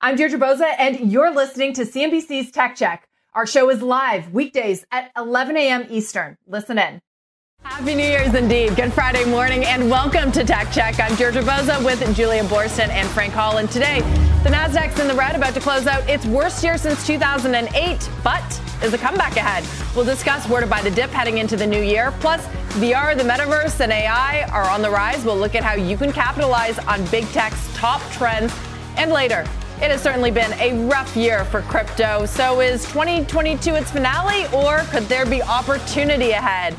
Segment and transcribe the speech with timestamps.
[0.00, 3.08] I'm Deirdre Bosa, and you're listening to CNBC's Tech Check.
[3.34, 5.86] Our show is live weekdays at 11 a.m.
[5.90, 6.36] Eastern.
[6.46, 7.00] Listen in.
[7.64, 8.76] Happy New Year's indeed.
[8.76, 11.00] Good Friday morning, and welcome to Tech Check.
[11.00, 13.72] I'm Deirdre Bosa with Julia Boorstin and Frank Holland.
[13.72, 14.02] Today,
[14.44, 18.60] the Nasdaq's in the red, about to close out its worst year since 2008, but
[18.84, 19.64] is a comeback ahead.
[19.96, 22.14] We'll discuss where to buy the dip heading into the new year.
[22.20, 22.46] Plus,
[22.78, 25.24] VR, the metaverse, and AI are on the rise.
[25.24, 28.54] We'll look at how you can capitalize on big tech's top trends.
[28.96, 29.44] And later,
[29.80, 32.26] it has certainly been a rough year for crypto.
[32.26, 36.74] So is 2022 its finale, or could there be opportunity ahead?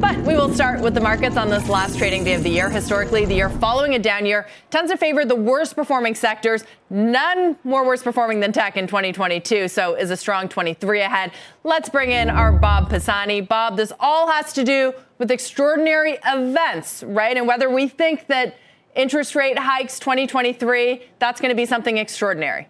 [0.00, 2.70] But we will start with the markets on this last trading day of the year.
[2.70, 6.62] Historically, the year following a down year tends to favor the worst performing sectors.
[6.90, 9.66] None more worse performing than tech in 2022.
[9.66, 11.32] So is a strong 23 ahead.
[11.64, 13.40] Let's bring in our Bob Pisani.
[13.40, 17.36] Bob, this all has to do with extraordinary events, right?
[17.36, 18.56] And whether we think that
[18.94, 22.68] interest rate hikes 2023, that's going to be something extraordinary.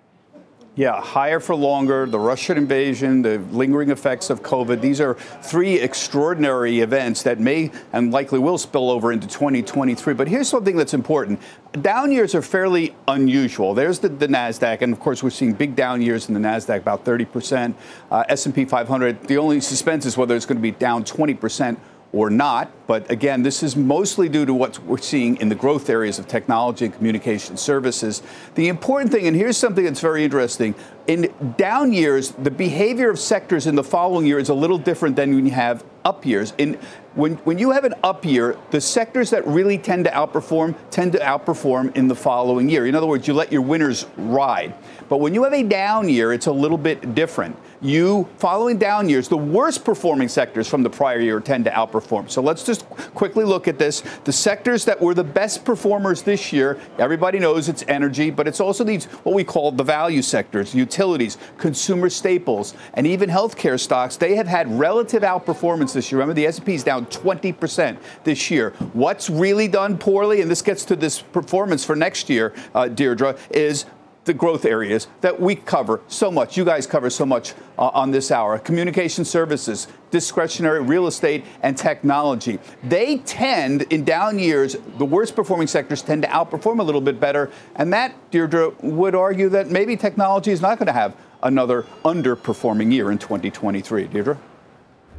[0.77, 4.81] Yeah, higher for longer, the Russian invasion, the lingering effects of COVID.
[4.81, 10.15] These are three extraordinary events that may and likely will spill over into 2023.
[10.15, 11.41] But here's something that's important.
[11.81, 13.73] Down years are fairly unusual.
[13.73, 16.79] There's the, the NASDAQ, and of course we're seeing big down years in the NASDAQ,
[16.79, 17.75] about 30%.
[18.11, 21.77] Uh, S&P 500, the only suspense is whether it's going to be down 20%
[22.15, 22.71] or not.
[22.87, 26.29] But again, this is mostly due to what we're seeing in the growth areas of
[26.29, 28.23] technology and communication services.
[28.55, 30.75] The important thing, and here's something that's very interesting
[31.07, 35.17] in down years, the behavior of sectors in the following year is a little different
[35.17, 36.55] than when you have up years.
[36.57, 36.79] In
[37.15, 41.13] when, when you have an up year, the sectors that really tend to outperform tend
[41.13, 42.87] to outperform in the following year.
[42.87, 44.75] In other words, you let your winners ride.
[45.09, 47.57] But when you have a down year, it's a little bit different.
[47.81, 52.31] You, following down years, the worst performing sectors from the prior year tend to outperform.
[52.31, 54.03] So let's just quickly look at this.
[54.25, 58.61] The sectors that were the best performers this year, everybody knows it's energy, but it's
[58.61, 64.17] also these, what we call the value sectors, utilities, consumer staples, and even healthcare stocks.
[64.17, 66.21] They have had relative outperformance this year.
[66.21, 68.71] Remember, the S&P is down 20% this year.
[68.93, 73.37] What's really done poorly, and this gets to this performance for next year, uh, Deirdre,
[73.51, 73.87] is
[74.25, 76.57] the growth areas that we cover so much.
[76.57, 81.77] You guys cover so much uh, on this hour communication services, discretionary real estate, and
[81.77, 82.59] technology.
[82.83, 87.21] They tend, in down years, the worst performing sectors tend to outperform a little bit
[87.21, 87.51] better.
[87.77, 92.93] And that, Deirdre, would argue that maybe technology is not going to have another underperforming
[92.93, 94.07] year in 2023.
[94.09, 94.39] Deirdre?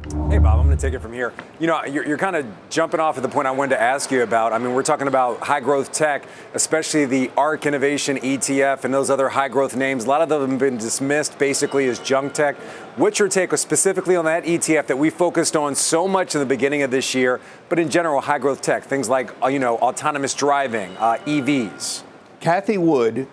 [0.04, 1.32] Hey, Bob, I'm going to take it from here.
[1.58, 4.10] You know, you're, you're, kind of jumping off at the point I wanted to ask
[4.12, 4.52] you about.
[4.52, 9.10] I mean, we're talking about high growth tech, especially the ARK Innovation ETF and those
[9.10, 10.04] other high growth names.
[10.04, 12.56] A lot of them have been dismissed basically as junk tech.
[12.96, 16.46] What's your take specifically on that ETF that we focused on so much in the
[16.46, 19.76] beginning of this year, but in general, high growth tech, things like, uh, you know,
[19.78, 22.04] autonomous driving, uh, EVs?
[22.40, 23.26] Cathie Wood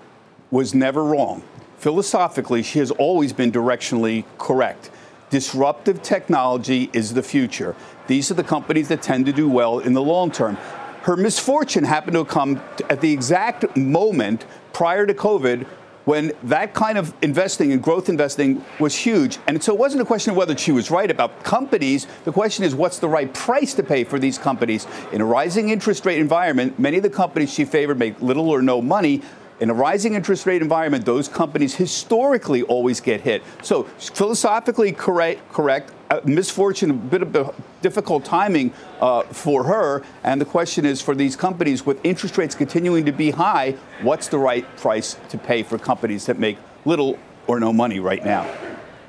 [0.49, 1.43] was never wrong.
[1.77, 4.89] Philosophically, she has always been directionally correct.
[5.33, 7.75] Disruptive technology is the future.
[8.05, 10.57] These are the companies that tend to do well in the long term.
[11.01, 15.65] Her misfortune happened to come at the exact moment prior to COVID
[16.05, 19.39] when that kind of investing and growth investing was huge.
[19.47, 22.05] And so it wasn't a question of whether she was right about companies.
[22.25, 24.85] The question is what's the right price to pay for these companies?
[25.11, 28.61] In a rising interest rate environment, many of the companies she favored make little or
[28.61, 29.23] no money.
[29.63, 33.41] In a rising interest rate environment, those companies historically always get hit.
[33.61, 35.93] So philosophically correct, correct.
[36.09, 40.03] Uh, misfortune, a bit of difficult timing uh, for her.
[40.25, 44.27] And the question is for these companies, with interest rates continuing to be high, what's
[44.27, 48.53] the right price to pay for companies that make little or no money right now?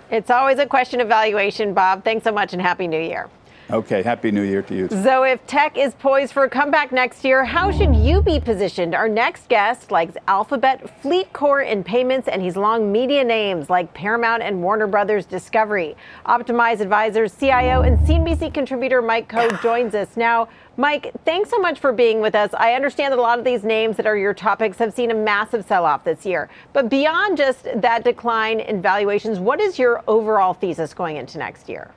[0.09, 2.05] It's always a question of valuation, Bob.
[2.05, 3.29] Thanks so much and Happy New Year.
[3.71, 4.89] Okay, happy new year to you.
[4.89, 8.95] So, if tech is poised for a comeback next year, how should you be positioned?
[8.95, 13.93] Our next guest likes Alphabet, Fleet FleetCor, and payments, and he's long media names like
[13.95, 15.97] Paramount and Warner Brothers Discovery.
[16.27, 20.49] Optimize Advisors CIO and CNBC contributor Mike Khouw joins us now.
[20.77, 22.53] Mike, thanks so much for being with us.
[22.55, 25.15] I understand that a lot of these names that are your topics have seen a
[25.15, 26.51] massive sell off this year.
[26.73, 31.69] But beyond just that decline in valuations, what is your overall thesis going into next
[31.69, 31.93] year?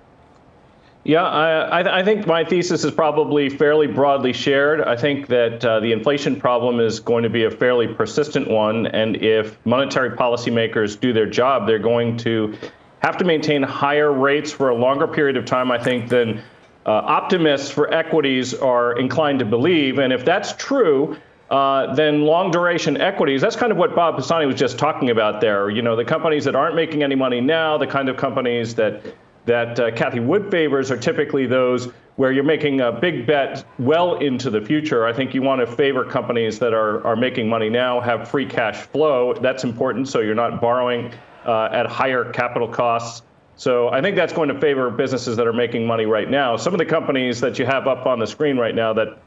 [1.08, 4.82] Yeah, I, I, think my thesis is probably fairly broadly shared.
[4.82, 8.88] I think that uh, the inflation problem is going to be a fairly persistent one,
[8.88, 12.58] and if monetary policymakers do their job, they're going to
[13.00, 16.40] have to maintain higher rates for a longer period of time, I think, than
[16.86, 20.00] uh, optimists for equities are inclined to believe.
[20.00, 21.16] And if that's true,
[21.50, 25.40] uh, then long duration equities, that's kind of what Bob Pisani was just talking about
[25.40, 25.70] there.
[25.70, 29.06] You know, the companies that aren't making any money now, the kind of companies that
[29.48, 34.18] that uh, Cathie Wood favors are typically those where you're making a big bet well
[34.18, 35.06] into the future.
[35.06, 38.46] I think you want to favor companies that are, are making money now, have free
[38.46, 39.34] cash flow.
[39.34, 41.14] That's important, so you're not borrowing
[41.46, 43.24] uh, at higher capital costs.
[43.56, 46.58] So I think that's going to favor businesses that are making money right now.
[46.58, 49.20] Some of the companies that you have up on the screen right now that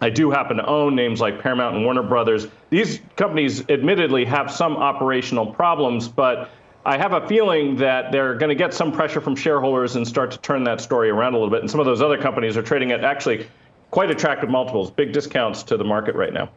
[0.00, 2.48] I do happen to own names like Paramount and Warner Brothers.
[2.70, 6.50] These companies admittedly have some operational problems, but
[6.84, 10.32] I have a feeling that they're going to get some pressure from shareholders and start
[10.32, 11.60] to turn that story around a little bit.
[11.60, 13.46] And some of those other companies are trading at actually
[13.92, 16.50] quite attractive multiples, big discounts to the market right now.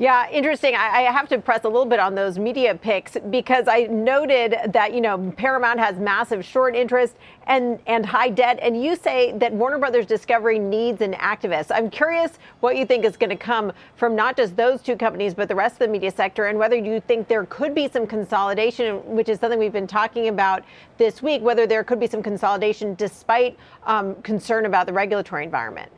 [0.00, 0.76] Yeah, interesting.
[0.76, 4.54] I, I, have to press a little bit on those media picks because I noted
[4.72, 7.16] that you know Paramount has massive short interest
[7.48, 11.72] and and high debt, and you say that Warner Brothers Discovery needs an activist.
[11.74, 15.34] I'm curious what you think is going to come from not just those two companies,
[15.34, 18.06] but the rest of the media sector, and whether you think there could be some
[18.06, 20.62] consolidation, which is something we've been talking about
[20.98, 21.42] this week.
[21.42, 25.90] Whether there could be some consolidation despite um, concern about the regulatory environment.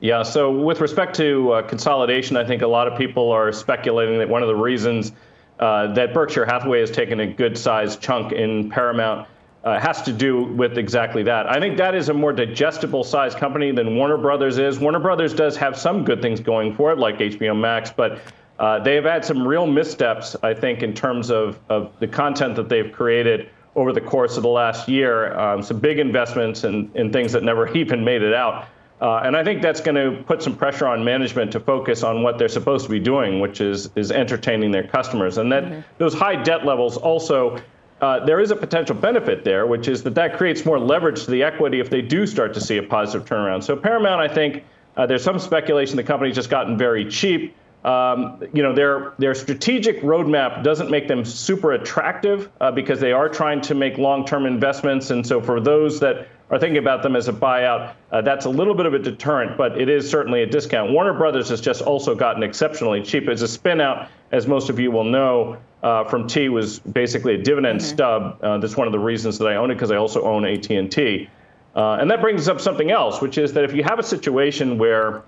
[0.00, 4.18] Yeah, so with respect to uh, consolidation, I think a lot of people are speculating
[4.18, 5.12] that one of the reasons
[5.58, 9.28] uh, that Berkshire Hathaway has taken a good sized chunk in Paramount
[9.62, 11.46] uh, has to do with exactly that.
[11.46, 14.78] I think that is a more digestible sized company than Warner Brothers is.
[14.78, 18.20] Warner Brothers does have some good things going for it, like HBO Max, but
[18.58, 22.56] uh, they have had some real missteps, I think, in terms of, of the content
[22.56, 25.38] that they've created over the course of the last year.
[25.38, 28.66] Um, some big investments in, in things that never even made it out.
[29.00, 32.22] Uh, and I think that's going to put some pressure on management to focus on
[32.22, 35.38] what they're supposed to be doing, which is is entertaining their customers.
[35.38, 35.80] And that mm-hmm.
[35.98, 37.60] those high debt levels also.
[38.02, 41.30] Uh, there is a potential benefit there, which is that that creates more leverage to
[41.30, 43.62] the equity if they do start to see a positive turnaround.
[43.62, 44.64] So Paramount, I think,
[44.96, 47.54] uh, there's some speculation the company's just gotten very cheap.
[47.84, 53.12] Um, you know, their their strategic roadmap doesn't make them super attractive uh, because they
[53.12, 57.14] are trying to make long-term investments, and so for those that are thinking about them
[57.14, 60.42] as a buyout, uh, that's a little bit of a deterrent, but it is certainly
[60.42, 60.90] a discount.
[60.90, 63.28] Warner Brothers has just also gotten exceptionally cheap.
[63.28, 67.42] As a spinout, as most of you will know, uh, from T was basically a
[67.42, 67.88] dividend mm-hmm.
[67.88, 68.38] stub.
[68.42, 71.28] Uh, that's one of the reasons that I own it because I also own AT&T.
[71.76, 74.76] Uh, and that brings up something else, which is that if you have a situation
[74.76, 75.22] where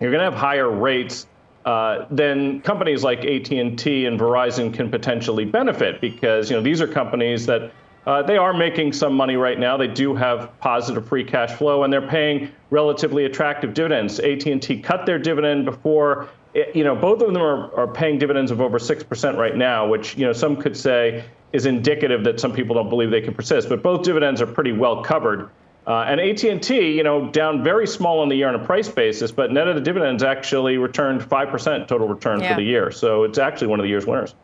[0.00, 1.26] you're going to have higher rates,
[1.66, 6.88] uh, then companies like AT&T and Verizon can potentially benefit because you know these are
[6.88, 7.72] companies that
[8.06, 9.76] uh, they are making some money right now.
[9.76, 14.18] They do have positive free cash flow, and they're paying relatively attractive dividends.
[14.18, 16.28] AT&T cut their dividend before.
[16.54, 19.56] It, you know, both of them are, are paying dividends of over six percent right
[19.56, 23.20] now, which you know some could say is indicative that some people don't believe they
[23.20, 23.68] can persist.
[23.68, 25.50] But both dividends are pretty well covered.
[25.84, 29.32] Uh, and AT&T, you know, down very small on the year on a price basis,
[29.32, 32.50] but net of the dividends actually returned five percent total return yeah.
[32.50, 32.90] for the year.
[32.90, 34.34] So it's actually one of the year's winners.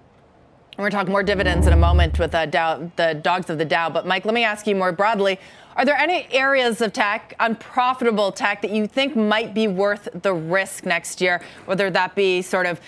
[0.79, 3.65] And we're talking more dividends in a moment with uh, Dow, the dogs of the
[3.65, 3.91] Dow.
[3.91, 5.41] But Mike, let me ask you more broadly:
[5.75, 10.33] Are there any areas of tech, unprofitable tech, that you think might be worth the
[10.33, 11.43] risk next year?
[11.65, 12.81] Whether that be sort of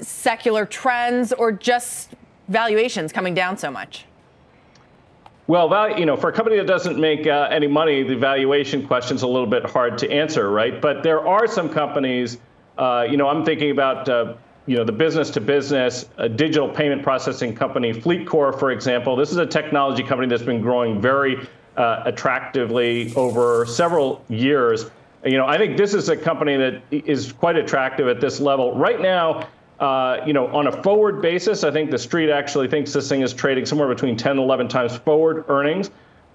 [0.00, 2.16] secular trends or just
[2.48, 4.06] valuations coming down so much.
[5.46, 9.14] Well, you know, for a company that doesn't make uh, any money, the valuation question
[9.14, 10.82] is a little bit hard to answer, right?
[10.82, 12.38] But there are some companies.
[12.76, 14.34] Uh, you know, I'm thinking about uh,
[14.66, 19.16] you know, the business to business digital payment processing company, FleetCor, for example.
[19.16, 24.90] This is a technology company that's been growing very uh, attractively over several years.
[25.24, 28.76] You know, I think this is a company that is quite attractive at this level.
[28.76, 32.92] Right now, uh, you know, on a forward basis, I think the street actually thinks
[32.92, 35.90] this thing is trading somewhere between 10 and 11 times forward earnings.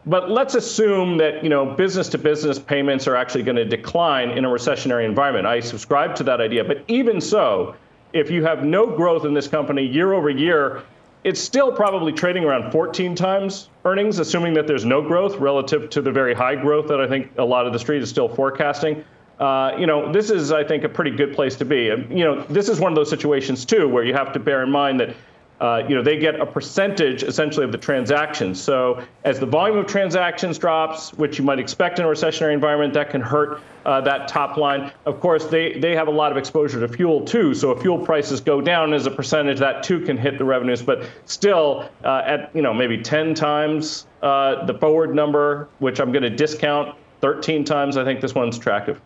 [0.06, 4.32] But let's assume that you know business to business payments are actually going to decline
[4.32, 5.46] in a recessionary environment.
[5.46, 6.64] I subscribe to that idea.
[6.64, 7.76] But even so,
[8.13, 10.84] if you have no growth in this company year over year,
[11.24, 16.01] it's still probably trading around 14 times earnings, assuming that there's no growth relative to
[16.01, 19.03] the very high growth that I think a lot of the street is still forecasting.
[19.39, 21.86] Uh, you know, this is, I think, a pretty good place to be.
[21.86, 24.72] You know, this is one of those situations too where you have to bear in
[24.72, 25.15] mind that
[25.62, 28.60] uh, you know, they get a percentage essentially of the transactions.
[28.60, 32.96] So as the volume of transactions drops, which you might expect in a recessionary environment,
[32.96, 34.91] that can hurt uh, that top line.
[35.06, 37.53] Of course, they, they have a lot of exposure to fuel too.
[37.53, 40.82] So if fuel prices go down as a percentage, that too can hit the revenues.
[40.82, 46.12] But still, uh, at you know maybe 10 times uh, the forward number, which I'm
[46.12, 47.98] going to discount 13 times.
[47.98, 49.00] I think this one's attractive.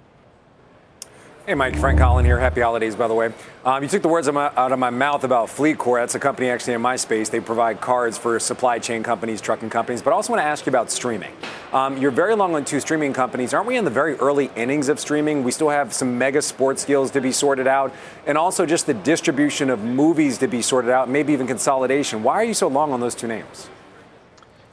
[1.46, 2.40] Hey, Mike, Frank Holland here.
[2.40, 3.32] Happy holidays, by the way.
[3.64, 6.02] Um, you took the words out of my mouth about FleetCor.
[6.02, 7.30] That's a company actually in my space.
[7.30, 10.02] They provide cards for supply chain companies, trucking companies.
[10.02, 11.32] But I also want to ask you about streaming.
[11.72, 13.54] Um, you're very long on two streaming companies.
[13.54, 15.44] Aren't we in the very early innings of streaming?
[15.44, 17.94] We still have some mega sports deals to be sorted out,
[18.26, 22.24] and also just the distribution of movies to be sorted out, maybe even consolidation.
[22.24, 23.70] Why are you so long on those two names?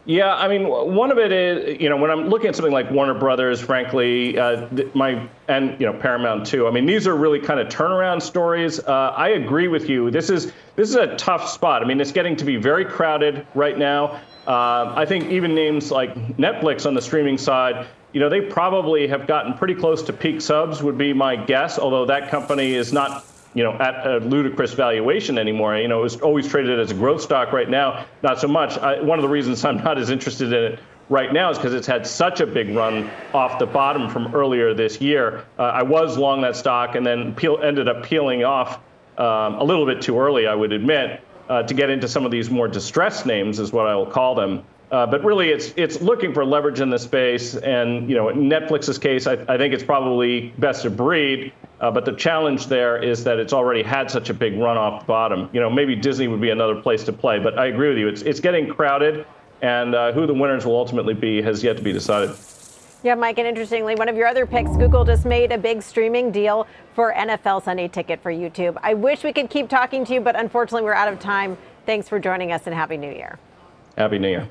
[0.05, 2.91] Yeah, I mean, one of it is, you know, when I'm looking at something like
[2.91, 6.67] Warner Brothers, frankly, uh, my and you know Paramount too.
[6.67, 8.81] I mean, these are really kind of turnaround stories.
[8.81, 10.11] Uh, I agree with you.
[10.11, 11.83] This is this is a tough spot.
[11.83, 14.21] I mean, it's getting to be very crowded right now.
[14.45, 19.07] Uh, I think even names like Netflix on the streaming side, you know, they probably
[19.07, 21.79] have gotten pretty close to peak subs, would be my guess.
[21.79, 25.77] Although that company is not you know, at a ludicrous valuation anymore.
[25.77, 27.53] You know, it was always traded as a growth stock.
[27.53, 28.79] Right now, not so much.
[28.79, 31.75] I, one of the reasons I'm not as interested in it right now is because
[31.75, 35.45] it's had such a big run off the bottom from earlier this year.
[35.59, 38.81] Uh, I was long that stock and then peel, ended up peeling off
[39.19, 42.31] um, a little bit too early, I would admit, uh, to get into some of
[42.31, 44.65] these more distressed names, is what I will call them.
[44.93, 48.41] Uh, but really, it's it's looking for leverage in the space, and you know, in
[48.41, 51.51] Netflix's case, I, I think it's probably best of breed.
[51.81, 55.07] Uh, but the challenge there is that it's already had such a big run off
[55.07, 55.49] bottom.
[55.55, 58.07] You know, maybe Disney would be another place to play, but I agree with you.
[58.07, 59.25] It's it's getting crowded,
[59.63, 62.37] and uh, who the winners will ultimately be has yet to be decided.
[63.03, 66.31] Yeah, Mike, and interestingly, one of your other picks, Google just made a big streaming
[66.31, 68.79] deal for NFL Sunday Ticket for YouTube.
[68.83, 71.57] I wish we could keep talking to you, but unfortunately, we're out of time.
[71.87, 73.39] Thanks for joining us, and Happy New Year.
[73.97, 74.49] Happy New Year.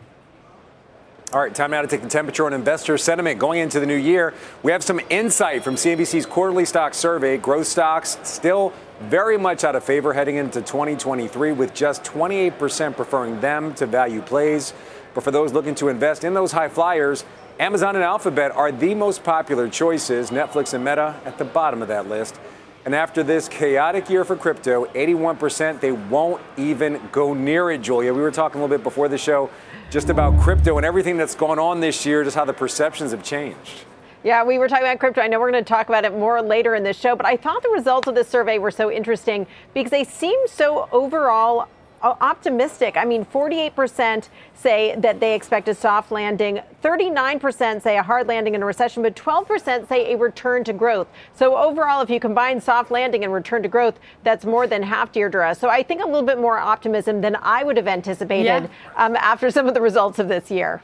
[1.33, 3.95] All right, time now to take the temperature on investor sentiment going into the new
[3.95, 4.33] year.
[4.63, 7.37] We have some insight from CNBC's quarterly stock survey.
[7.37, 13.39] Growth stocks still very much out of favor heading into 2023, with just 28% preferring
[13.39, 14.73] them to value plays.
[15.13, 17.23] But for those looking to invest in those high flyers,
[17.61, 20.31] Amazon and Alphabet are the most popular choices.
[20.31, 22.41] Netflix and Meta at the bottom of that list.
[22.83, 28.11] And after this chaotic year for crypto, 81%, they won't even go near it, Julia.
[28.11, 29.51] We were talking a little bit before the show
[29.91, 33.23] just about crypto and everything that's gone on this year, just how the perceptions have
[33.23, 33.85] changed.
[34.23, 35.21] Yeah, we were talking about crypto.
[35.21, 37.37] I know we're going to talk about it more later in this show, but I
[37.37, 41.67] thought the results of this survey were so interesting because they seem so overall
[42.01, 42.97] optimistic.
[42.97, 48.55] I mean, 48% say that they expect a soft landing, 39% say a hard landing
[48.55, 51.07] in a recession, but 12% say a return to growth.
[51.35, 55.11] So overall, if you combine soft landing and return to growth, that's more than half
[55.11, 55.55] Deirdre.
[55.55, 58.67] So I think a little bit more optimism than I would have anticipated yeah.
[58.95, 60.81] um, after some of the results of this year.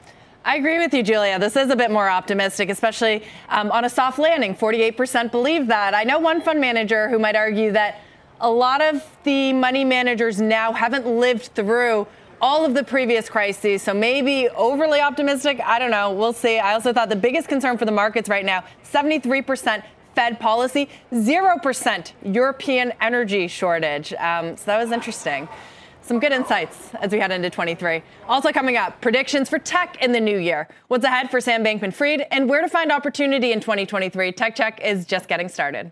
[0.48, 1.38] I agree with you, Julia.
[1.40, 4.56] This is a bit more optimistic, especially um, on a soft landing.
[4.56, 5.94] 48% believe that.
[5.94, 8.00] I know one fund manager who might argue that
[8.40, 12.08] a lot of the money managers now haven't lived through
[12.42, 13.82] all of the previous crises.
[13.82, 15.60] So maybe overly optimistic.
[15.64, 16.12] I don't know.
[16.12, 16.60] We'll see.
[16.60, 19.84] I also thought the biggest concern for the markets right now 73%
[20.16, 24.14] Fed policy, 0% European energy shortage.
[24.14, 25.48] Um, so that was interesting.
[26.02, 28.02] Some good insights as we head into 23.
[28.28, 30.70] Also coming up, predictions for tech in the new year.
[30.88, 34.32] What's ahead for Sam Bankman Fried and where to find opportunity in 2023.
[34.32, 35.92] Tech Check is just getting started.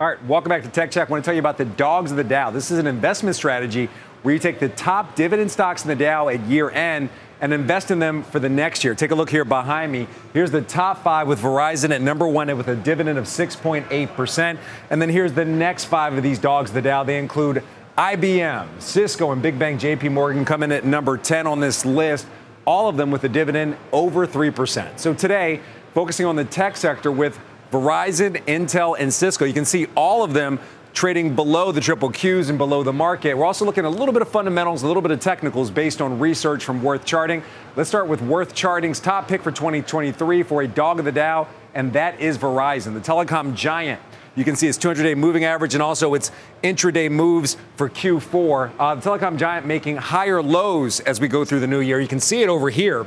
[0.00, 1.10] All right, welcome back to Tech Check.
[1.10, 2.48] I want to tell you about the dogs of the Dow.
[2.48, 3.90] This is an investment strategy
[4.22, 7.10] where you take the top dividend stocks in the Dow at year end
[7.42, 8.94] and invest in them for the next year.
[8.94, 10.06] Take a look here behind me.
[10.32, 14.58] Here's the top five with Verizon at number one with a dividend of 6.8%.
[14.88, 17.04] And then here's the next five of these dogs of the Dow.
[17.04, 17.62] They include
[17.98, 22.26] IBM, Cisco, and Big Bank JP Morgan coming at number 10 on this list,
[22.64, 24.98] all of them with a dividend over 3%.
[24.98, 25.60] So today,
[25.92, 27.38] focusing on the tech sector with
[27.70, 29.44] Verizon, Intel, and Cisco.
[29.44, 30.58] You can see all of them
[30.92, 33.34] trading below the triple Qs and below the market.
[33.34, 36.18] We're also looking a little bit of fundamentals, a little bit of technicals based on
[36.18, 37.42] research from Worth Charting.
[37.76, 41.46] Let's start with Worth Charting's top pick for 2023 for a dog of the Dow,
[41.74, 44.00] and that is Verizon, the telecom giant.
[44.36, 46.30] You can see its 200 day moving average and also its
[46.62, 48.70] intraday moves for Q4.
[48.78, 52.00] Uh, the telecom giant making higher lows as we go through the new year.
[52.00, 53.06] You can see it over here.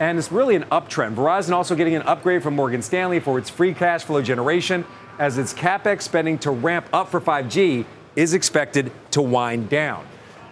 [0.00, 1.14] And it's really an uptrend.
[1.14, 4.84] Verizon also getting an upgrade from Morgan Stanley for its free cash flow generation
[5.18, 7.84] as its capex spending to ramp up for 5G
[8.16, 10.04] is expected to wind down.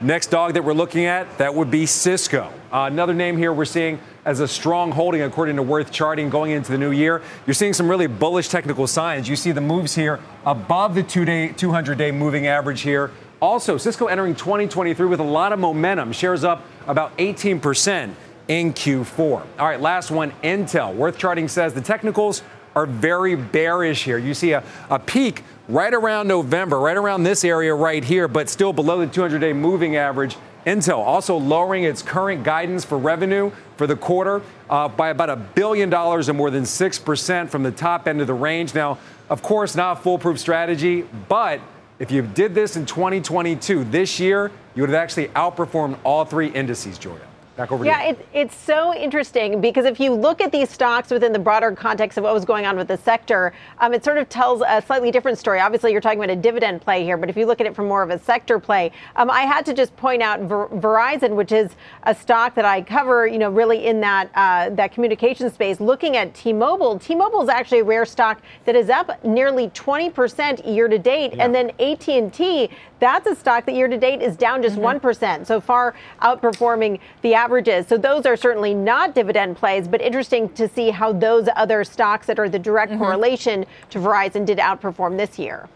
[0.02, 2.50] Next dog that we're looking at, that would be Cisco.
[2.72, 6.52] Uh, another name here we're seeing as a strong holding according to Worth Charting going
[6.52, 7.20] into the new year.
[7.46, 9.28] You're seeing some really bullish technical signs.
[9.28, 13.10] You see the moves here above the two-day, 200-day moving average here.
[13.42, 16.12] Also, Cisco entering 2023 with a lot of momentum.
[16.12, 18.14] Shares up about 18%
[18.50, 19.20] in Q4.
[19.20, 20.92] All right, last one, Intel.
[20.92, 22.42] Worth Charting says the technicals
[22.74, 24.18] are very bearish here.
[24.18, 28.48] You see a, a peak right around November, right around this area right here, but
[28.48, 30.36] still below the 200 day moving average.
[30.66, 35.36] Intel also lowering its current guidance for revenue for the quarter uh, by about a
[35.36, 38.74] billion dollars and more than 6% from the top end of the range.
[38.74, 41.60] Now, of course, not a foolproof strategy, but
[42.00, 46.48] if you did this in 2022, this year, you would have actually outperformed all three
[46.48, 47.29] indices, Julia.
[47.60, 51.30] Back over yeah, it, it's so interesting because if you look at these stocks within
[51.30, 54.30] the broader context of what was going on with the sector, um, it sort of
[54.30, 55.60] tells a slightly different story.
[55.60, 57.86] Obviously, you're talking about a dividend play here, but if you look at it from
[57.86, 61.52] more of a sector play, um, I had to just point out Ver- Verizon, which
[61.52, 61.72] is
[62.04, 65.80] a stock that I cover, you know, really in that uh, that communication space.
[65.80, 70.88] Looking at T-Mobile, T-Mobile is actually a rare stock that is up nearly 20% year
[70.88, 71.44] to date, yeah.
[71.44, 72.70] and then AT&T,
[73.00, 75.06] that's a stock that year to date is down just mm-hmm.
[75.06, 77.86] 1%, so far outperforming the averages.
[77.86, 82.26] So those are certainly not dividend plays, but interesting to see how those other stocks
[82.26, 83.02] that are the direct mm-hmm.
[83.02, 85.68] correlation to Verizon did outperform this year.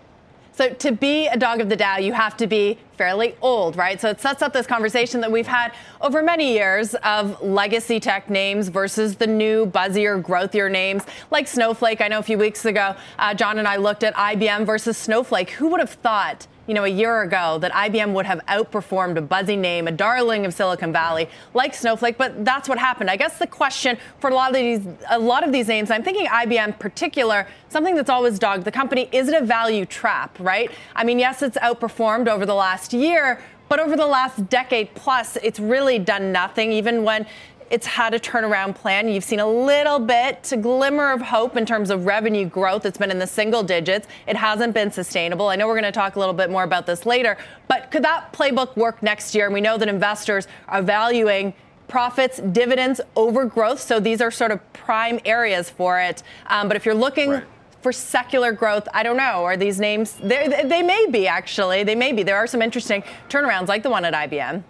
[0.57, 4.01] So to be a dog of the Dow, you have to be fairly old, right?
[4.01, 8.31] So it sets up this conversation that we've had over many years of legacy tech
[8.31, 11.03] names versus the new, buzzier, growthier names
[11.33, 12.01] like Snowflake.
[12.01, 15.51] I know a few weeks ago, uh, John and I looked at IBM versus Snowflake.
[15.51, 16.47] Who would have thought?
[16.67, 20.47] You know, a year ago that IBM would have outperformed a buzzy name, a darling
[20.47, 23.11] of Silicon Valley like Snowflake, but that's what happened.
[23.11, 26.03] I guess the question for a lot of these a lot of these names, I'm
[26.03, 30.71] thinking IBM particular, something that's always dogged the company, is it a value trap, right?
[30.97, 35.37] I mean, yes, it's outperformed over the last year, but over the last decade plus,
[35.37, 37.27] it's really done nothing, even when
[37.71, 39.09] it's had a turnaround plan.
[39.09, 42.87] You've seen a little bit, a glimmer of hope in terms of revenue growth.
[42.87, 44.07] It's been in the single digits.
[44.27, 45.49] It hasn't been sustainable.
[45.49, 47.37] I know we're going to talk a little bit more about this later,
[47.69, 49.47] but could that playbook work next year?
[49.47, 51.55] And we know that investors are valuing
[51.89, 53.81] profits, dividends over growth.
[53.81, 56.23] So these are sort of prime areas for it.
[56.47, 57.45] Um, but if you're looking right.
[57.83, 59.45] for secular growth, I don't know.
[59.45, 60.15] Are these names?
[60.15, 61.85] They may be actually.
[61.85, 62.23] They may be.
[62.23, 64.63] There are some interesting turnarounds like the one at IBM.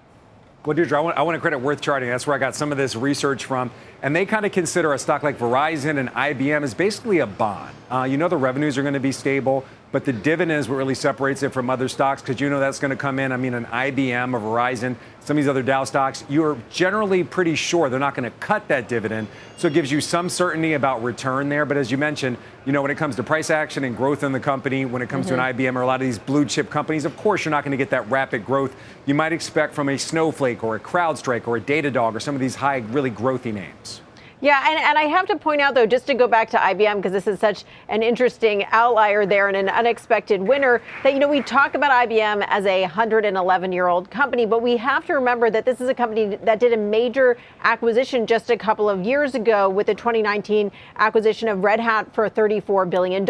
[0.65, 2.09] Well, Deirdre, I want, I want to credit Worth Charting.
[2.09, 3.71] That's where I got some of this research from.
[4.01, 7.75] And they kind of consider a stock like Verizon and IBM as basically a bond.
[7.91, 10.77] Uh, you know the revenues are going to be stable, but the dividend is what
[10.77, 13.31] really separates it from other stocks because you know that's going to come in.
[13.31, 17.55] I mean, an IBM, a Verizon, some of these other Dow stocks, you're generally pretty
[17.55, 19.27] sure they're not going to cut that dividend.
[19.57, 21.65] So it gives you some certainty about return there.
[21.65, 24.33] But as you mentioned, you know, when it comes to price action and growth in
[24.33, 25.37] the company, when it comes mm-hmm.
[25.37, 25.61] to an mm-hmm.
[25.61, 27.79] IBM or a lot of these blue chip companies, of course, you're not going to
[27.79, 28.75] get that rapid growth
[29.07, 32.41] you might expect from a Snowflake or a CrowdStrike or a Datadog or some of
[32.41, 34.01] these high, really growthy names.
[34.45, 36.97] Yeah, and, and I have to point out, though, just to go back to IBM,
[36.97, 41.29] because this is such an interesting outlier there and an unexpected winner, that, you know,
[41.29, 45.49] we talk about IBM as a 111 year old company, but we have to remember
[45.49, 49.35] that this is a company that did a major acquisition just a couple of years
[49.35, 53.27] ago with the 2019 acquisition of Red Hat for $34 billion.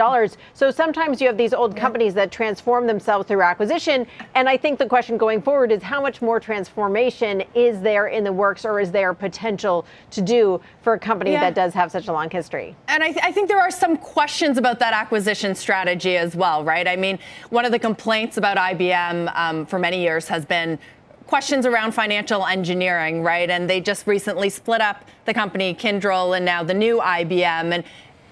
[0.53, 4.05] So sometimes you have these old companies that transform themselves through acquisition.
[4.35, 8.25] And I think the question going forward is how much more transformation is there in
[8.25, 11.41] the works or is there potential to do for company yeah.
[11.41, 12.75] that does have such a long history.
[12.89, 16.65] And I, th- I, think there are some questions about that acquisition strategy as well,
[16.65, 16.89] right?
[16.89, 17.19] I mean,
[17.51, 20.79] one of the complaints about IBM um, for many years has been
[21.27, 23.49] questions around financial engineering, right?
[23.49, 27.73] And they just recently split up the company Kyndryl and now the new IBM.
[27.73, 27.85] And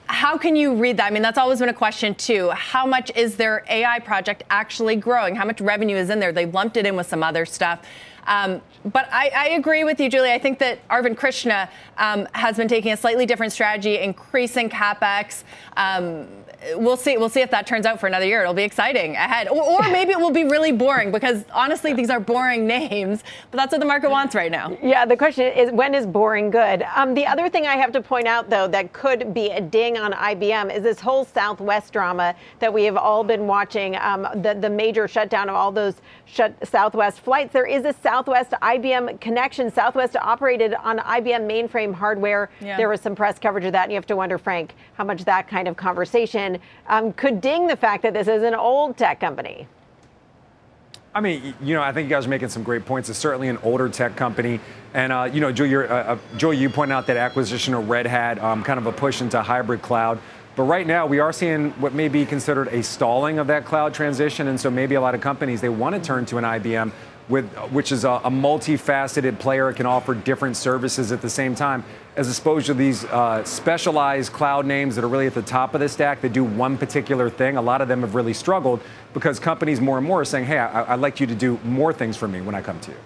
[0.06, 1.06] how can you read that?
[1.06, 2.50] I mean, that's always been a question too.
[2.50, 5.34] How much is their AI project actually growing?
[5.34, 6.32] How much revenue is in there?
[6.32, 7.80] They lumped it in with some other stuff.
[8.26, 10.30] Um, but I, I, agree with you, Julie.
[10.30, 15.42] I think that Arvind Krishna um, has been taking a slightly different strategy, increasing capex.
[15.76, 16.28] Um,
[16.74, 17.16] we'll see.
[17.16, 18.42] We'll see if that turns out for another year.
[18.42, 22.10] It'll be exciting ahead, or, or maybe it will be really boring because honestly, these
[22.10, 23.22] are boring names.
[23.50, 24.76] But that's what the market wants right now.
[24.82, 25.04] Yeah.
[25.04, 26.84] The question is, when is boring good?
[26.94, 29.98] Um, the other thing I have to point out, though, that could be a ding
[29.98, 33.96] on IBM is this whole Southwest drama that we have all been watching.
[33.96, 37.52] Um, the the major shutdown of all those shut Southwest flights.
[37.52, 39.70] There is a Southwest IBM connection.
[39.70, 42.50] Southwest operated on IBM mainframe hardware.
[42.60, 42.76] Yeah.
[42.76, 45.24] There was some press coverage of that, and you have to wonder, Frank, how much
[45.24, 46.51] that kind of conversation
[46.86, 49.66] um, could ding the fact that this is an old tech company.
[51.14, 53.10] I mean, you know, I think you guys are making some great points.
[53.10, 54.60] It's certainly an older tech company.
[54.94, 58.38] And, uh, you know, Joe, uh, uh, you point out that acquisition of Red Hat,
[58.38, 60.18] um, kind of a push into hybrid cloud.
[60.56, 63.94] But right now, we are seeing what may be considered a stalling of that cloud
[63.94, 64.48] transition.
[64.48, 66.92] And so maybe a lot of companies, they want to turn to an IBM
[67.28, 69.70] with, which is a, a multifaceted player.
[69.70, 71.84] It can offer different services at the same time,
[72.16, 75.80] as opposed to these uh, specialized cloud names that are really at the top of
[75.80, 77.56] the stack that do one particular thing.
[77.56, 78.80] A lot of them have really struggled
[79.14, 81.92] because companies more and more are saying, hey, I, I'd like you to do more
[81.92, 82.96] things for me when I come to you.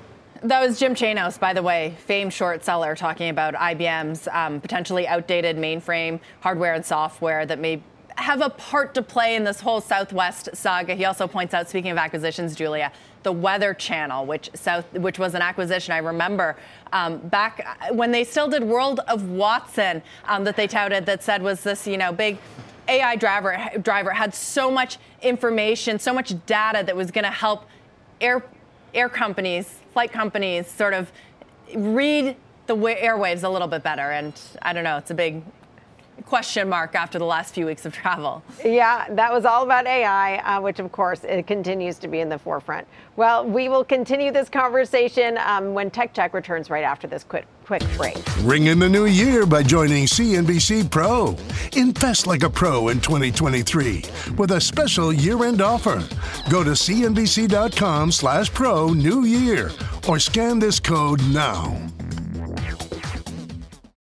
[0.42, 5.08] That was Jim Chanos, by the way, famed short seller, talking about IBM's um, potentially
[5.08, 7.82] outdated mainframe hardware and software that may
[8.16, 10.94] have a part to play in this whole Southwest saga.
[10.94, 12.92] He also points out, speaking of acquisitions, Julia,
[13.26, 16.56] the Weather Channel, which South, which was an acquisition I remember
[16.92, 21.42] um, back when they still did World of Watson um, that they touted that said
[21.42, 22.38] was this you know big
[22.86, 27.66] AI driver driver had so much information, so much data that was going to help
[28.20, 28.44] air
[28.94, 31.10] air companies, flight companies, sort of
[31.74, 32.36] read
[32.68, 34.12] the airwaves a little bit better.
[34.12, 35.42] And I don't know, it's a big
[36.24, 38.42] question mark after the last few weeks of travel.
[38.64, 42.28] Yeah, that was all about AI, uh, which of course it continues to be in
[42.28, 42.86] the forefront.
[43.16, 47.46] Well, we will continue this conversation um, when Tech Check returns right after this quick
[47.64, 48.16] quick break.
[48.42, 51.34] Ring in the new year by joining CNBC Pro.
[51.76, 54.04] Invest like a pro in 2023
[54.38, 56.00] with a special year-end offer.
[56.48, 59.72] Go to cnbc.com/pro new year
[60.08, 61.76] or scan this code now.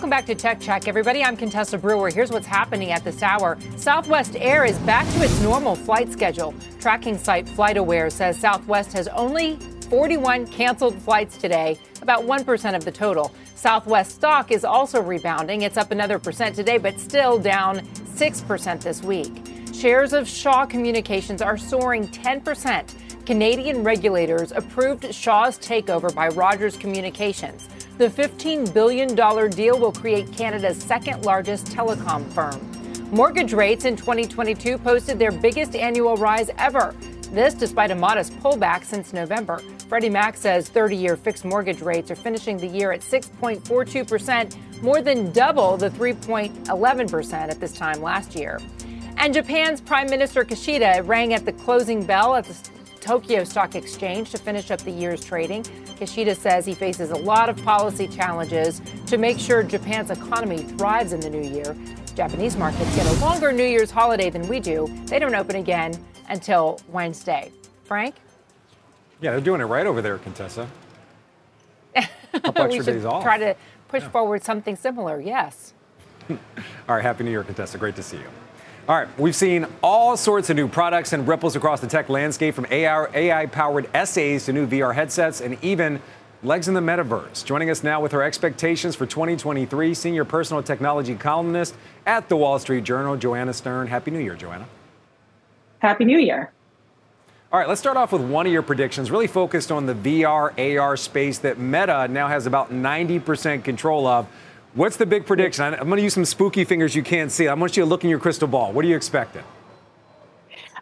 [0.00, 1.22] Welcome back to Tech Check, everybody.
[1.22, 2.08] I'm Contessa Brewer.
[2.08, 3.58] Here's what's happening at this hour.
[3.76, 6.54] Southwest Air is back to its normal flight schedule.
[6.80, 9.56] Tracking site FlightAware says Southwest has only
[9.90, 13.30] 41 canceled flights today, about 1% of the total.
[13.54, 15.60] Southwest stock is also rebounding.
[15.62, 19.30] It's up another percent today, but still down 6% this week.
[19.74, 23.26] Shares of Shaw Communications are soaring 10%.
[23.26, 27.68] Canadian regulators approved Shaw's takeover by Rogers Communications.
[28.00, 29.14] The $15 billion
[29.50, 32.58] deal will create Canada's second largest telecom firm.
[33.14, 36.94] Mortgage rates in 2022 posted their biggest annual rise ever.
[37.30, 39.58] This despite a modest pullback since November.
[39.86, 45.02] Freddie Mac says 30 year fixed mortgage rates are finishing the year at 6.42%, more
[45.02, 48.58] than double the 3.11% at this time last year.
[49.18, 52.54] And Japan's Prime Minister Kishida rang at the closing bell at the
[53.00, 55.62] Tokyo Stock Exchange to finish up the year's trading.
[55.62, 61.12] Kishida says he faces a lot of policy challenges to make sure Japan's economy thrives
[61.12, 61.76] in the new year.
[62.14, 64.86] Japanese markets get a longer New Year's holiday than we do.
[65.06, 65.94] They don't open again
[66.28, 67.50] until Wednesday.
[67.84, 68.16] Frank?
[69.20, 70.68] Yeah, they're doing it right over there, Contessa.
[72.32, 73.56] Couple we should try to
[73.88, 74.10] push yeah.
[74.10, 75.74] forward something similar, yes.
[76.28, 76.36] All
[76.88, 77.78] right, Happy New Year, Contessa.
[77.78, 78.28] Great to see you.
[78.90, 82.56] All right, we've seen all sorts of new products and ripples across the tech landscape
[82.56, 86.02] from AI powered essays to new VR headsets and even
[86.42, 87.44] legs in the metaverse.
[87.44, 92.58] Joining us now with her expectations for 2023, senior personal technology columnist at the Wall
[92.58, 93.86] Street Journal, Joanna Stern.
[93.86, 94.66] Happy New Year, Joanna.
[95.78, 96.50] Happy New Year.
[97.52, 100.80] All right, let's start off with one of your predictions, really focused on the VR
[100.80, 104.26] AR space that Meta now has about 90% control of.
[104.74, 105.74] What's the big prediction?
[105.74, 107.48] I'm going to use some spooky fingers you can't see.
[107.48, 108.72] I want you to look in your crystal ball.
[108.72, 109.42] What are you expecting?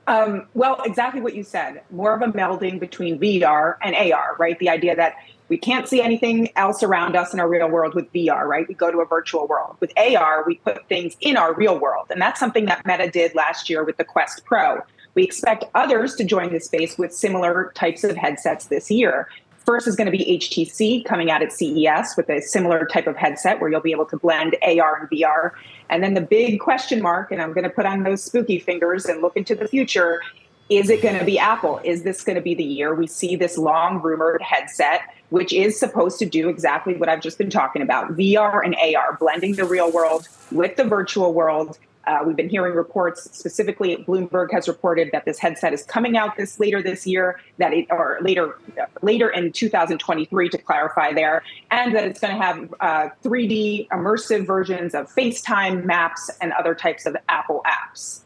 [0.06, 1.82] Um, well, exactly what you said.
[1.90, 4.58] More of a melding between VR and AR, right?
[4.58, 5.16] The idea that
[5.48, 8.68] we can't see anything else around us in our real world with VR, right?
[8.68, 9.76] We go to a virtual world.
[9.80, 12.08] With AR, we put things in our real world.
[12.10, 14.82] And that's something that Meta did last year with the Quest Pro.
[15.14, 19.28] We expect others to join the space with similar types of headsets this year.
[19.68, 23.18] First is going to be HTC coming out at CES with a similar type of
[23.18, 25.50] headset where you'll be able to blend AR and VR.
[25.90, 29.04] And then the big question mark, and I'm going to put on those spooky fingers
[29.04, 30.22] and look into the future
[30.70, 31.80] is it going to be Apple?
[31.84, 35.78] Is this going to be the year we see this long rumored headset, which is
[35.78, 39.64] supposed to do exactly what I've just been talking about VR and AR, blending the
[39.64, 41.78] real world with the virtual world?
[42.06, 46.36] Uh, we've been hearing reports, specifically Bloomberg has reported that this headset is coming out
[46.36, 48.58] this later this year, that it, or later
[49.02, 54.46] later in 2023 to clarify there, and that it's going to have uh, 3D immersive
[54.46, 58.20] versions of FaceTime, Maps, and other types of Apple apps.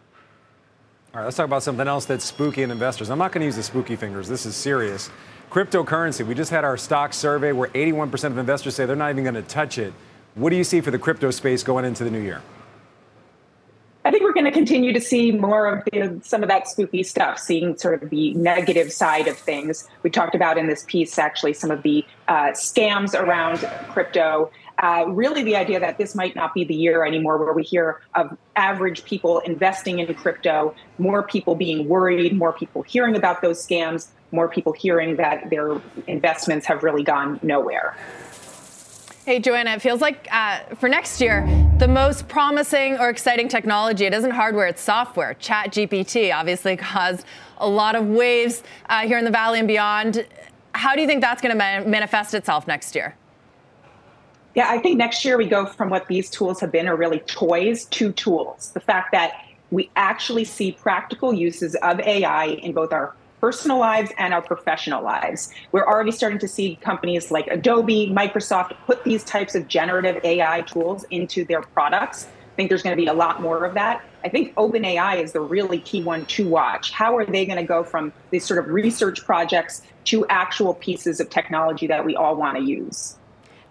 [1.13, 3.11] All right, let's talk about something else that's spooky in investors.
[3.11, 4.29] I'm not going to use the spooky fingers.
[4.29, 5.11] This is serious.
[5.51, 6.27] Cryptocurrency.
[6.27, 9.35] We just had our stock survey where 81% of investors say they're not even going
[9.35, 9.93] to touch it.
[10.35, 12.41] What do you see for the crypto space going into the new year?
[14.05, 17.39] I think we're going to continue to see more of some of that spooky stuff,
[17.39, 19.89] seeing sort of the negative side of things.
[20.03, 23.59] We talked about in this piece actually some of the uh, scams around
[23.91, 27.63] crypto uh, really the idea that this might not be the year anymore where we
[27.63, 33.43] hear of average people investing in crypto, more people being worried, more people hearing about
[33.43, 37.97] those scams, more people hearing that their investments have really gone nowhere.
[39.25, 41.47] Hey, Joanna, it feels like uh, for next year,
[41.79, 45.35] the most promising or exciting technology, it isn't hardware, it's software.
[45.35, 47.25] Chat GPT obviously caused
[47.59, 50.27] a lot of waves uh, here in the Valley and beyond.
[50.73, 53.15] How do you think that's going to manifest itself next year?
[54.57, 57.21] Yeah, I think next year we go from what these tools have been, are really
[57.21, 58.73] toys, to tools.
[58.75, 59.35] The fact that
[59.71, 65.03] we actually see practical uses of AI in both our personal lives and our professional
[65.03, 65.53] lives.
[65.73, 70.61] We're already starting to see companies like Adobe, Microsoft put these types of generative AI
[70.61, 72.29] tools into their products.
[72.53, 74.05] I think there's going to be a lot more of that.
[74.25, 76.93] I think OpenAI is the really key one to watch.
[76.93, 81.19] How are they going to go from these sort of research projects to actual pieces
[81.19, 83.17] of technology that we all want to use?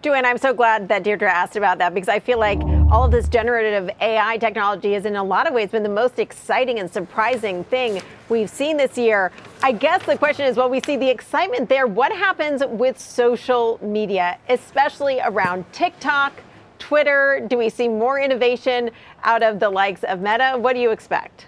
[0.02, 2.60] Joanne, I'm so glad that Deirdre asked about that because I feel like
[2.90, 6.18] all of this generative AI technology has in a lot of ways been the most
[6.18, 9.30] exciting and surprising thing we've seen this year.
[9.62, 11.86] I guess the question is, well, we see the excitement there.
[11.86, 16.32] What happens with social media, especially around TikTok,
[16.80, 17.46] Twitter?
[17.48, 18.90] Do we see more innovation
[19.22, 20.54] out of the likes of Meta?
[20.58, 21.46] What do you expect?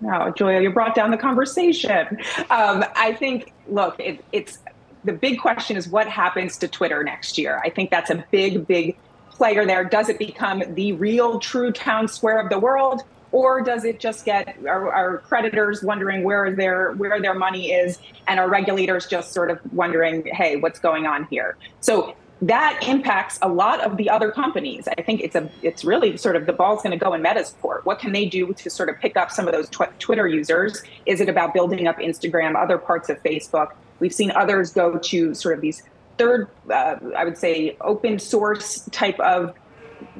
[0.00, 2.18] No, Julia, you brought down the conversation.
[2.50, 4.58] Um, I think, look, it, it's
[5.04, 7.60] the big question is what happens to Twitter next year?
[7.64, 8.96] I think that's a big, big
[9.30, 9.84] player there.
[9.84, 13.02] Does it become the real true town square of the world?
[13.32, 17.98] Or does it just get our, our creditors wondering where their where their money is,
[18.28, 21.56] and our regulators just sort of wondering, hey, what's going on here?
[21.80, 24.88] So that impacts a lot of the other companies.
[24.98, 27.56] I think it's a it's really sort of the ball's going to go in Meta's
[27.62, 27.86] court.
[27.86, 30.82] What can they do to sort of pick up some of those tw- Twitter users?
[31.06, 33.68] Is it about building up Instagram, other parts of Facebook?
[34.02, 35.84] We've seen others go to sort of these
[36.18, 39.54] third, uh, I would say, open source type of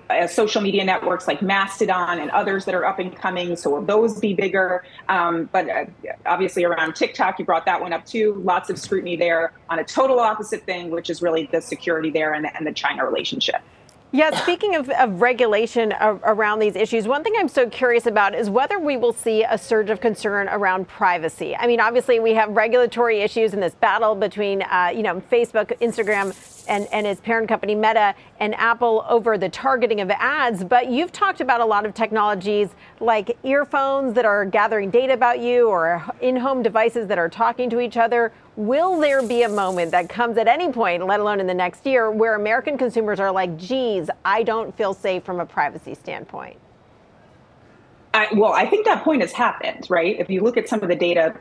[0.09, 3.57] uh, social media networks like Mastodon and others that are up and coming.
[3.57, 4.85] So will those be bigger?
[5.09, 5.87] Um, but uh,
[6.27, 8.41] obviously around TikTok, you brought that one up too.
[8.45, 12.35] Lots of scrutiny there on a total opposite thing, which is really the security there
[12.35, 13.63] and, and the China relationship.
[14.15, 18.51] Yeah, speaking of, of regulation around these issues, one thing I'm so curious about is
[18.51, 21.57] whether we will see a surge of concern around privacy.
[21.57, 25.79] I mean, obviously, we have regulatory issues in this battle between, uh, you know, Facebook,
[25.81, 26.35] Instagram,
[26.69, 30.65] and, and its parent company Meta and Apple over the targeting of ads.
[30.65, 32.71] But you've talked about a lot of technologies
[33.01, 37.71] like earphones that are gathering data about you or in home devices that are talking
[37.71, 38.33] to each other.
[38.57, 41.87] Will there be a moment that comes at any point, let alone in the next
[41.87, 46.59] year, where American consumers are like, geez, I don't feel safe from a privacy standpoint?
[48.15, 50.19] I, well, I think that point has happened, right?
[50.19, 51.35] If you look at some of the data,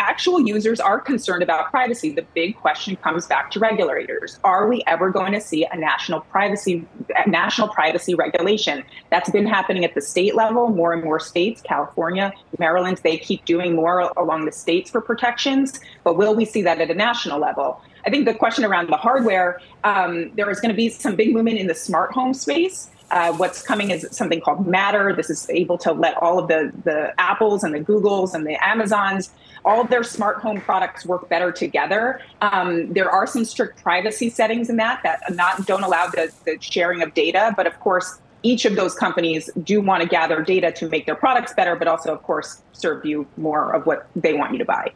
[0.00, 2.10] actual users are concerned about privacy.
[2.10, 6.20] The big question comes back to regulators: Are we ever going to see a national
[6.22, 6.84] privacy
[7.28, 8.82] national privacy regulation?
[9.10, 10.68] That's been happening at the state level.
[10.68, 15.78] More and more states, California, Maryland, they keep doing more along the states for protections.
[16.02, 17.80] But will we see that at a national level?
[18.04, 21.32] I think the question around the hardware, um, there is going to be some big
[21.32, 22.88] movement in the smart home space.
[23.10, 25.14] Uh, what's coming is something called Matter.
[25.14, 28.56] This is able to let all of the, the Apples and the Googles and the
[28.64, 29.30] Amazons,
[29.64, 32.20] all their smart home products work better together.
[32.40, 36.58] Um, there are some strict privacy settings in that that not don't allow the, the
[36.60, 40.70] sharing of data, but of course, each of those companies do want to gather data
[40.72, 44.34] to make their products better, but also, of course, serve you more of what they
[44.34, 44.92] want you to buy.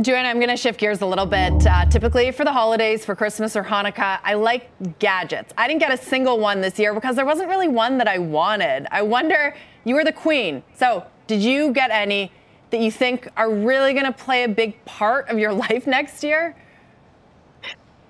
[0.00, 1.66] Joanna, I'm going to shift gears a little bit.
[1.66, 5.52] Uh, typically, for the holidays, for Christmas or Hanukkah, I like gadgets.
[5.58, 8.16] I didn't get a single one this year because there wasn't really one that I
[8.16, 8.86] wanted.
[8.90, 10.62] I wonder, you were the queen.
[10.78, 12.32] So, did you get any
[12.70, 16.24] that you think are really going to play a big part of your life next
[16.24, 16.56] year?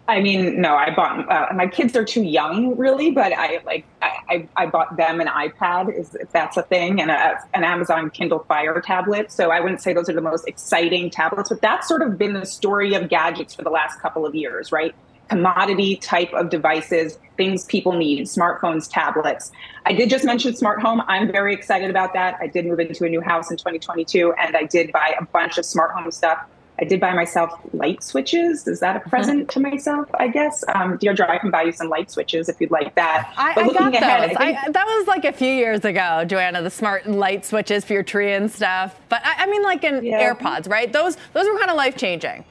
[0.08, 3.84] I mean, no, I bought uh, my kids are too young, really, but I like
[4.02, 7.62] I, I, I bought them an iPad, is if that's a thing, and a, an
[7.62, 9.30] Amazon Kindle Fire tablet.
[9.30, 12.32] So I wouldn't say those are the most exciting tablets, but that's sort of been
[12.32, 14.92] the story of gadgets for the last couple of years, right?
[15.28, 19.52] Commodity type of devices, things people need, smartphones, tablets.
[19.86, 21.00] I did just mention smart home.
[21.06, 22.36] I'm very excited about that.
[22.40, 25.58] I did move into a new house in 2022, and I did buy a bunch
[25.58, 26.44] of smart home stuff
[26.82, 28.66] I did buy myself light switches.
[28.66, 29.10] Is that a mm-hmm.
[29.10, 30.08] present to myself?
[30.14, 30.64] I guess.
[30.74, 33.32] Um, Deirdre, I can buy you some light switches if you'd like that.
[33.36, 34.36] I, I got ahead, those.
[34.36, 36.60] I think, that was like a few years ago, Joanna.
[36.60, 39.00] The smart light switches for your tree and stuff.
[39.08, 40.34] But I, I mean, like in yeah.
[40.34, 40.92] AirPods, right?
[40.92, 42.44] Those those were kind of life changing.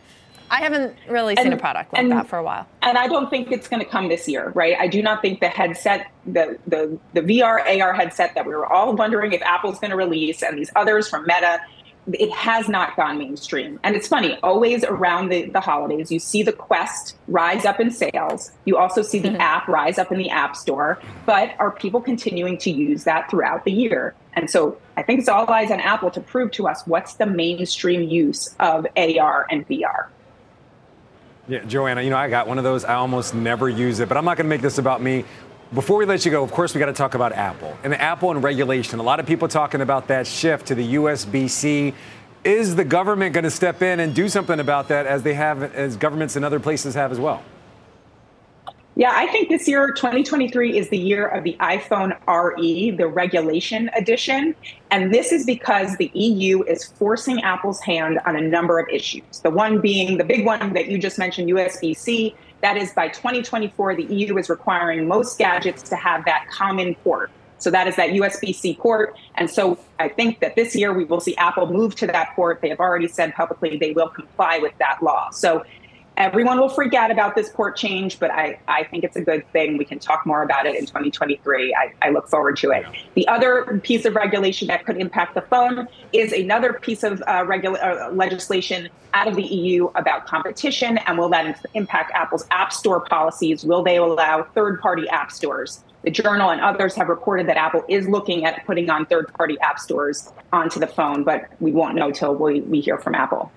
[0.49, 2.67] I haven't really seen and, a product like and, that for a while.
[2.81, 4.75] And I don't think it's going to come this year, right?
[4.77, 8.71] I do not think the headset, the the the VR AR headset that we were
[8.71, 11.59] all wondering if Apple's going to release, and these others from Meta
[12.07, 13.79] it has not gone mainstream.
[13.83, 17.91] And it's funny, always around the, the holidays, you see the Quest rise up in
[17.91, 18.51] sales.
[18.65, 19.41] You also see the mm-hmm.
[19.41, 20.99] app rise up in the App Store.
[21.25, 24.15] But are people continuing to use that throughout the year?
[24.33, 27.25] And so I think it's all eyes on Apple to prove to us what's the
[27.25, 30.07] mainstream use of AR and VR.
[31.47, 32.85] Yeah, Joanna, you know, I got one of those.
[32.85, 35.25] I almost never use it, but I'm not going to make this about me.
[35.73, 38.29] Before we let you go, of course, we got to talk about Apple and Apple
[38.31, 38.99] and regulation.
[38.99, 41.93] A lot of people talking about that shift to the USB C.
[42.43, 45.63] Is the government going to step in and do something about that as they have,
[45.63, 47.41] as governments in other places have as well?
[48.95, 53.89] Yeah, I think this year, 2023, is the year of the iPhone RE, the regulation
[53.95, 54.53] edition.
[54.89, 59.39] And this is because the EU is forcing Apple's hand on a number of issues.
[59.41, 62.35] The one being the big one that you just mentioned, USB C.
[62.61, 67.31] That is by 2024, the EU is requiring most gadgets to have that common port.
[67.57, 69.15] So that is that USB C port.
[69.35, 72.59] And so I think that this year we will see Apple move to that port.
[72.61, 75.29] They have already said publicly they will comply with that law.
[75.29, 75.63] So
[76.21, 79.49] everyone will freak out about this port change, but I, I think it's a good
[79.51, 79.77] thing.
[79.77, 81.73] We can talk more about it in 2023.
[81.73, 82.85] I, I look forward to it.
[83.15, 87.43] The other piece of regulation that could impact the phone is another piece of uh,
[87.47, 90.99] regula- uh, legislation out of the EU about competition.
[90.99, 93.65] And will that impact Apple's App Store policies?
[93.65, 95.83] Will they allow third party app stores?
[96.03, 99.59] The Journal and others have reported that Apple is looking at putting on third party
[99.61, 103.51] app stores onto the phone, but we won't know till we, we hear from Apple.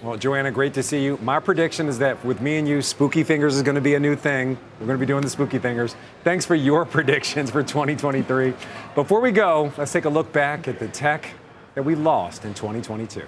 [0.00, 1.18] Well, Joanna, great to see you.
[1.22, 4.00] My prediction is that with me and you, Spooky Fingers is going to be a
[4.00, 4.56] new thing.
[4.78, 5.96] We're going to be doing the Spooky Fingers.
[6.22, 8.54] Thanks for your predictions for 2023.
[8.94, 11.28] Before we go, let's take a look back at the tech
[11.74, 13.22] that we lost in 2022.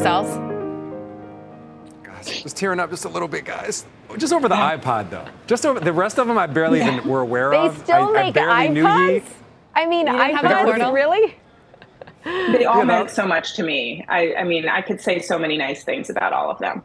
[0.00, 0.36] Ourselves?
[2.02, 3.84] Guys, just tearing up just a little bit, guys.
[4.16, 5.26] Just over the iPod, though.
[5.46, 6.96] Just over the rest of them, I barely yeah.
[6.96, 7.76] even were aware they of.
[7.76, 9.24] They still I, make I iPods.
[9.74, 11.36] I mean, iPods, really?
[12.24, 12.98] They all you know?
[12.98, 14.04] meant so much to me.
[14.08, 16.82] I, I mean, I could say so many nice things about all of them.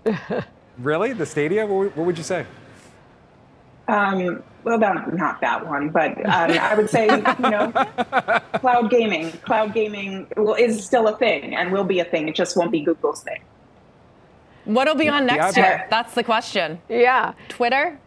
[0.78, 1.66] really, the Stadia?
[1.66, 2.46] What, what would you say?
[3.88, 7.72] Um, well, that, not that one, but um, I would say, you know,
[8.56, 9.32] cloud gaming.
[9.44, 12.28] Cloud gaming will, is still a thing and will be a thing.
[12.28, 13.42] It just won't be Google's thing.
[14.66, 15.86] What'll be on next year?
[15.92, 16.82] That's the question.
[16.90, 17.34] Yeah.
[17.48, 18.00] Twitter?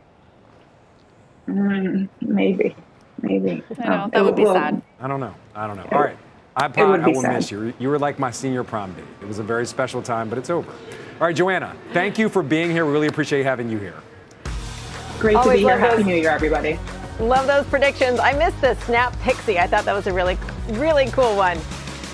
[1.46, 2.74] Mm, maybe.
[3.22, 3.62] Maybe.
[3.78, 4.02] I know.
[4.02, 4.82] Um, that would be sad.
[5.00, 5.34] I don't know.
[5.54, 5.88] I don't know.
[5.92, 6.16] All right.
[6.56, 7.34] iPod, I will sad.
[7.34, 7.72] miss you.
[7.78, 9.04] You were like my senior prom date.
[9.22, 10.70] It was a very special time, but it's over.
[10.70, 12.84] All right, Joanna, thank you for being here.
[12.84, 13.94] We really appreciate having you here.
[15.18, 15.78] Great Always to be here.
[15.78, 16.78] Happy those, New Year, everybody.
[17.18, 18.20] Love those predictions.
[18.20, 19.56] I missed the Snap Pixy.
[19.56, 20.38] I thought that was a really,
[20.70, 21.58] really cool one.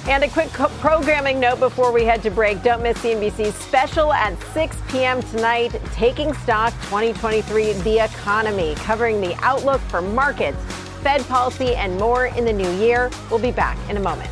[0.07, 2.63] And a quick co- programming note before we head to break.
[2.63, 5.23] Don't miss CNBC's special at 6 p.m.
[5.23, 10.59] tonight, Taking Stock 2023 The Economy, covering the outlook for markets,
[11.03, 13.11] Fed policy, and more in the new year.
[13.31, 14.31] We'll be back in a moment.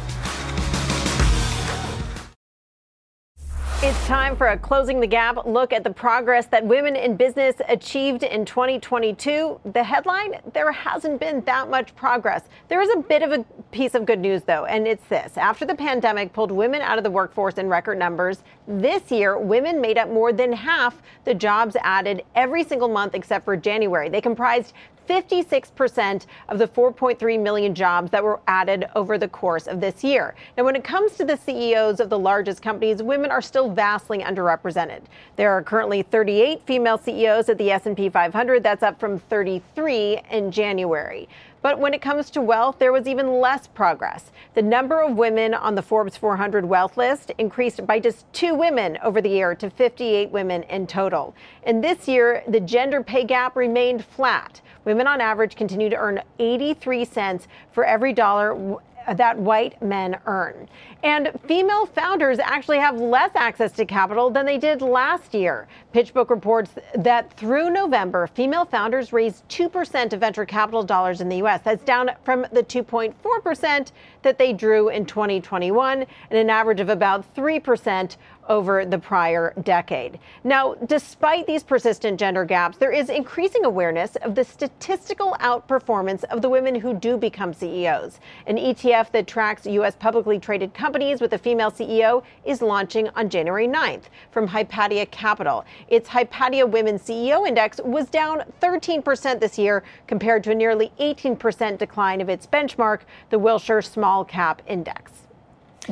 [3.85, 7.57] It's time for a closing the gap look at the progress that women in business
[7.69, 9.59] achieved in 2022.
[9.73, 12.45] The headline there hasn't been that much progress.
[12.69, 15.37] There is a bit of a piece of good news, though, and it's this.
[15.37, 19.81] After the pandemic pulled women out of the workforce in record numbers, this year women
[19.81, 24.09] made up more than half the jobs added every single month except for January.
[24.09, 24.75] They comprised
[25.09, 30.35] 56% of the 4.3 million jobs that were added over the course of this year.
[30.57, 34.19] Now, when it comes to the CEOs of the largest companies, women are still vastly
[34.19, 35.03] underrepresented.
[35.37, 38.63] There are currently 38 female CEOs at the S&P 500.
[38.63, 41.29] That's up from 33 in January.
[41.63, 44.33] But when it comes to wealth, there was even less progress.
[44.55, 48.99] The number of women on the Forbes 400 wealth list increased by just two women
[49.03, 51.35] over the year to 58 women in total.
[51.63, 54.61] And this year, the gender pay gap remained flat.
[54.85, 58.77] Women on average continue to earn 83 cents for every dollar
[59.17, 60.69] that white men earn.
[61.03, 65.67] And female founders actually have less access to capital than they did last year.
[65.93, 71.37] PitchBook reports that through November, female founders raised 2% of venture capital dollars in the
[71.39, 71.61] U.S.
[71.65, 73.93] That's down from the 2.4%
[74.23, 78.17] that they drew in 2021 and an average of about 3%
[78.49, 80.19] over the prior decade.
[80.45, 86.43] Now, despite these persistent gender gaps, there is increasing awareness of the statistical outperformance of
[86.43, 88.21] the women who do become CEOs.
[88.47, 89.97] An ETF that tracks U.S.
[89.97, 95.65] publicly traded companies with a female CEO is launching on January 9th from Hypatia Capital.
[95.89, 101.79] Its Hypatia Women CEO Index was down 13% this year compared to a nearly 18%
[101.79, 105.22] decline of its benchmark, the Wilshire Small Cap Index.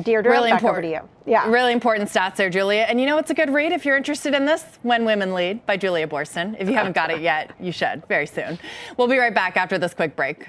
[0.01, 0.85] Deirdre, really back important.
[0.85, 1.31] over to you.
[1.31, 1.49] Yeah.
[1.49, 2.85] Really important stats there, Julia.
[2.87, 4.63] And you know it's a good read if you're interested in this?
[4.83, 6.55] When Women Lead by Julia Boorstin.
[6.59, 8.57] If you haven't got it yet, you should very soon.
[8.97, 10.47] We'll be right back after this quick break.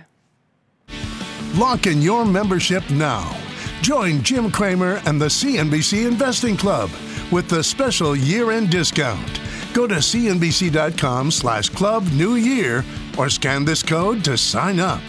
[1.54, 3.36] Lock in your membership now.
[3.82, 6.88] Join Jim Cramer and the CNBC Investing Club
[7.32, 9.40] with the special year-end discount.
[9.74, 12.84] Go to cnbc.com slash club new year
[13.18, 15.02] or scan this code to sign up.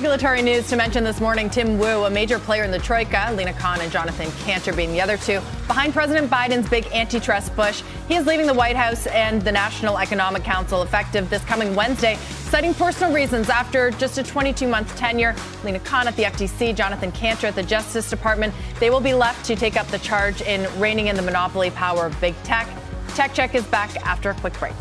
[0.00, 1.50] Regulatory news to mention this morning.
[1.50, 5.00] Tim Wu, a major player in the Troika, Lina Khan and Jonathan Kanter being the
[5.02, 7.82] other two, behind President Biden's big antitrust push.
[8.08, 12.16] He is leaving the White House and the National Economic Council effective this coming Wednesday,
[12.48, 15.36] citing personal reasons after just a 22 month tenure.
[15.64, 18.54] Lina Khan at the FTC, Jonathan Kanter at the Justice Department.
[18.78, 22.06] They will be left to take up the charge in reining in the monopoly power
[22.06, 22.66] of big tech.
[23.08, 24.72] Tech Check is back after a quick break.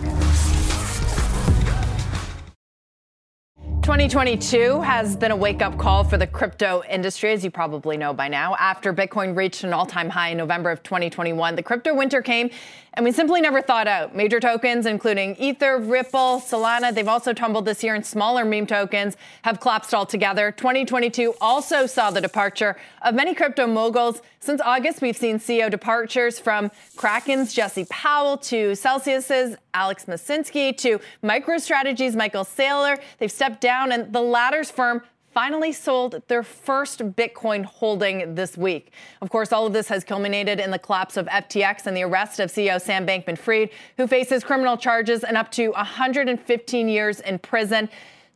[3.90, 8.14] 2022 has been a wake up call for the crypto industry, as you probably know
[8.14, 8.56] by now.
[8.60, 12.52] After Bitcoin reached an all time high in November of 2021, the crypto winter came
[13.00, 14.14] and we simply never thought out.
[14.14, 19.16] Major tokens, including Ether, Ripple, Solana, they've also tumbled this year, and smaller meme tokens
[19.43, 20.52] have collapsed altogether.
[20.52, 24.22] 2022 also saw the departure of many crypto moguls.
[24.41, 31.00] Since August, we've seen CEO departures from Kraken's Jesse Powell to Celsius's Alex Mashinsky to
[31.24, 33.00] MicroStrategy's Michael Saylor.
[33.18, 35.04] They've stepped down, and the latter's firm
[35.40, 38.92] finally sold their first Bitcoin holding this week.
[39.22, 42.42] Of course, all of this has culminated in the collapse of FTX and the arrest
[42.42, 47.40] of CEO Sam Bankman Fried, who faces criminal charges and up to 115 years in
[47.40, 47.88] prison.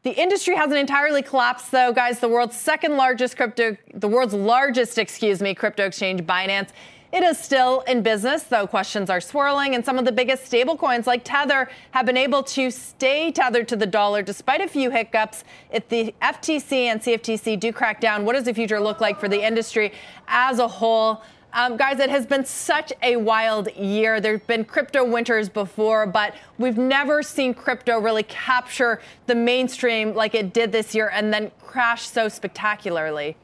[0.04, 2.22] The industry hasn't entirely collapsed though, guys.
[2.22, 6.70] The world's second largest crypto, the world's largest, excuse me, crypto exchange, Binance,
[7.14, 11.06] it is still in business, though questions are swirling, and some of the biggest stablecoins
[11.06, 15.44] like Tether have been able to stay tethered to the dollar despite a few hiccups.
[15.72, 19.30] If the FTC and CFTC do crack down, what does the future look like for
[19.30, 19.94] the industry
[20.28, 21.22] as a whole?
[21.54, 24.20] Um, guys, it has been such a wild year.
[24.20, 30.16] There have been crypto winters before, but we've never seen crypto really capture the mainstream
[30.16, 33.38] like it did this year and then crash so spectacularly.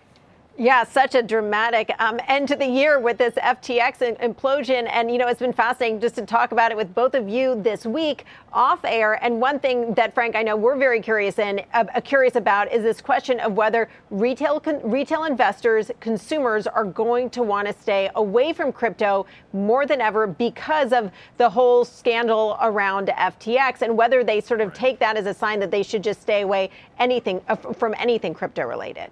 [0.61, 4.89] Yeah, such a dramatic um, end to the year with this FTX implosion.
[4.91, 7.61] And, you know, it's been fascinating just to talk about it with both of you
[7.61, 9.23] this week off air.
[9.23, 12.83] And one thing that, Frank, I know we're very curious in, uh, curious about is
[12.83, 18.09] this question of whether retail con- retail investors, consumers are going to want to stay
[18.15, 24.25] away from crypto more than ever because of the whole scandal around FTX and whether
[24.25, 27.39] they sort of take that as a sign that they should just stay away anything
[27.47, 29.09] uh, from anything crypto related.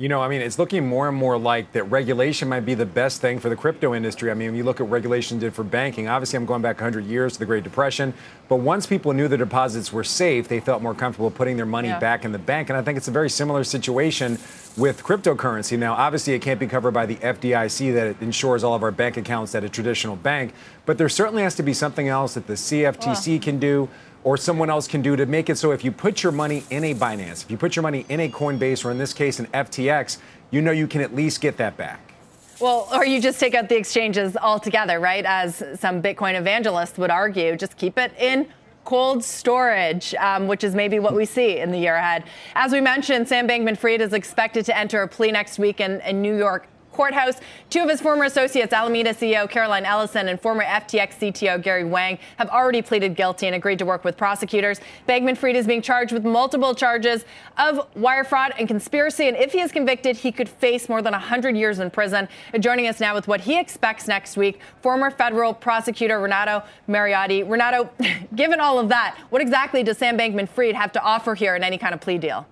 [0.00, 2.86] You know, I mean, it's looking more and more like that regulation might be the
[2.86, 4.30] best thing for the crypto industry.
[4.30, 6.76] I mean, when you look at what regulation did for banking, obviously I'm going back
[6.76, 8.14] 100 years to the Great Depression,
[8.48, 11.88] but once people knew the deposits were safe, they felt more comfortable putting their money
[11.88, 11.98] yeah.
[11.98, 12.70] back in the bank.
[12.70, 14.38] And I think it's a very similar situation
[14.76, 15.76] with cryptocurrency.
[15.76, 18.92] Now, obviously, it can't be covered by the FDIC that it insures all of our
[18.92, 20.54] bank accounts at a traditional bank,
[20.86, 23.88] but there certainly has to be something else that the CFTC can do
[24.28, 26.84] or someone else can do to make it so if you put your money in
[26.84, 29.46] a Binance, if you put your money in a Coinbase, or in this case, an
[29.46, 30.18] FTX,
[30.50, 32.12] you know you can at least get that back.
[32.60, 35.24] Well, or you just take out the exchanges altogether, right?
[35.24, 38.46] As some Bitcoin evangelists would argue, just keep it in
[38.84, 42.24] cold storage, um, which is maybe what we see in the year ahead.
[42.54, 46.02] As we mentioned, Sam Bankman Fried is expected to enter a plea next week in,
[46.02, 46.68] in New York
[46.98, 47.36] courthouse.
[47.70, 52.18] Two of his former associates, Alameda CEO Caroline Ellison and former FTX CTO Gary Wang,
[52.38, 54.80] have already pleaded guilty and agreed to work with prosecutors.
[55.08, 57.24] Bankman Fried is being charged with multiple charges
[57.56, 59.28] of wire fraud and conspiracy.
[59.28, 62.26] And if he is convicted, he could face more than 100 years in prison.
[62.52, 67.48] And joining us now with what he expects next week, former federal prosecutor Renato Mariotti.
[67.48, 67.90] Renato,
[68.34, 71.62] given all of that, what exactly does Sam Bankman Fried have to offer here in
[71.62, 72.44] any kind of plea deal?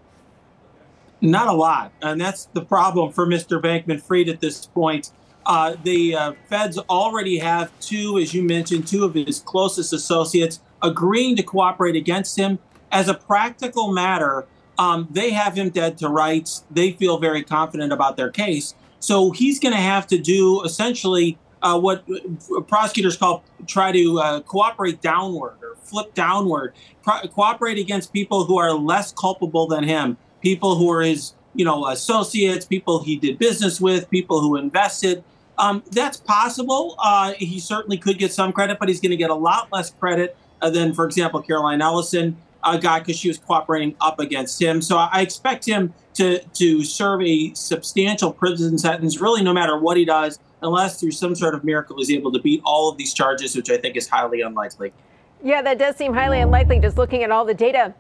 [1.21, 1.93] Not a lot.
[2.03, 3.61] And that's the problem for Mr.
[3.61, 5.13] Bankman Fried at this point.
[5.47, 10.61] Uh, the uh, feds already have two, as you mentioned, two of his closest associates
[10.83, 12.59] agreeing to cooperate against him.
[12.91, 14.47] As a practical matter,
[14.79, 16.65] um, they have him dead to rights.
[16.71, 18.75] They feel very confident about their case.
[18.99, 22.05] So he's going to have to do essentially uh, what
[22.69, 28.59] prosecutors call try to uh, cooperate downward or flip downward, Pro- cooperate against people who
[28.59, 33.39] are less culpable than him, people who are his you know associates, people he did
[33.39, 35.25] business with, people who invested.
[35.59, 36.97] Um, that's possible.
[36.99, 39.91] Uh, he certainly could get some credit, but he's going to get a lot less
[39.91, 44.61] credit uh, than, for example, Caroline Ellison uh, got because she was cooperating up against
[44.61, 44.83] him.
[44.83, 49.97] So I expect him to to serve a substantial prison sentence, really, no matter what
[49.97, 53.15] he does, unless through some sort of miracle he's able to beat all of these
[53.15, 54.93] charges, which I think is highly unlikely.
[55.43, 57.95] Yeah, that does seem highly unlikely just looking at all the data.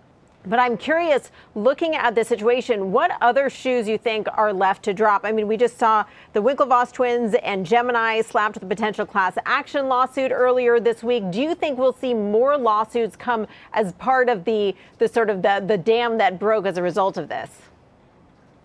[0.46, 4.94] But I'm curious, looking at the situation, what other shoes you think are left to
[4.94, 5.22] drop?
[5.24, 9.36] I mean, we just saw the Winklevoss twins and Gemini slapped with a potential class
[9.44, 11.30] action lawsuit earlier this week.
[11.32, 15.42] Do you think we'll see more lawsuits come as part of the the sort of
[15.42, 17.50] the, the dam that broke as a result of this?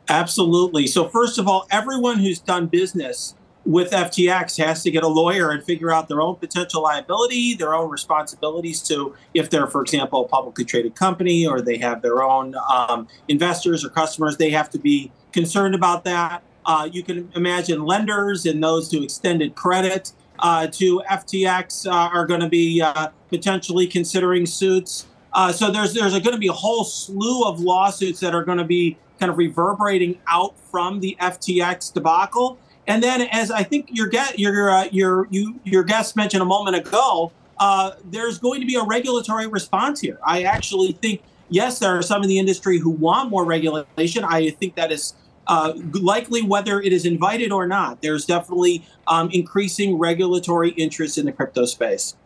[0.07, 0.87] Absolutely.
[0.87, 5.51] So first of all, everyone who's done business with FTX has to get a lawyer
[5.51, 10.25] and figure out their own potential liability, their own responsibilities to, if they're, for example,
[10.25, 14.69] a publicly traded company or they have their own um, investors or customers, they have
[14.71, 16.41] to be concerned about that.
[16.65, 22.25] Uh, you can imagine lenders and those who extended credit uh, to FTX uh, are
[22.25, 25.07] going to be uh, potentially considering suits.
[25.33, 28.57] Uh, so there's there's going to be a whole slew of lawsuits that are going
[28.57, 32.57] to be kind of reverberating out from the FTX debacle.
[32.91, 36.45] And then, as I think your guest, your uh, your you your guest mentioned a
[36.45, 40.19] moment ago, uh, there's going to be a regulatory response here.
[40.27, 44.25] I actually think yes, there are some in the industry who want more regulation.
[44.25, 45.13] I think that is
[45.47, 48.01] uh, likely whether it is invited or not.
[48.01, 52.17] There's definitely um, increasing regulatory interest in the crypto space.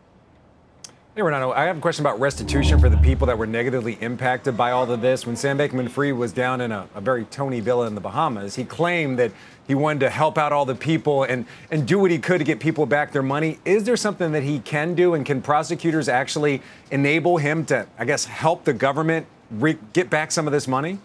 [1.16, 4.54] Hey, Renato, I have a question about restitution for the people that were negatively impacted
[4.54, 5.26] by all of this.
[5.26, 8.56] When Sam Bankman Fried was down in a, a, very Tony villa in the Bahamas,
[8.56, 9.32] he claimed that
[9.66, 12.44] he wanted to help out all the people and, and do what he could to
[12.44, 13.58] get people back their money.
[13.64, 18.04] Is there something that he can do, and can prosecutors actually enable him to, I
[18.04, 20.98] guess, help the government re- get back some of this money?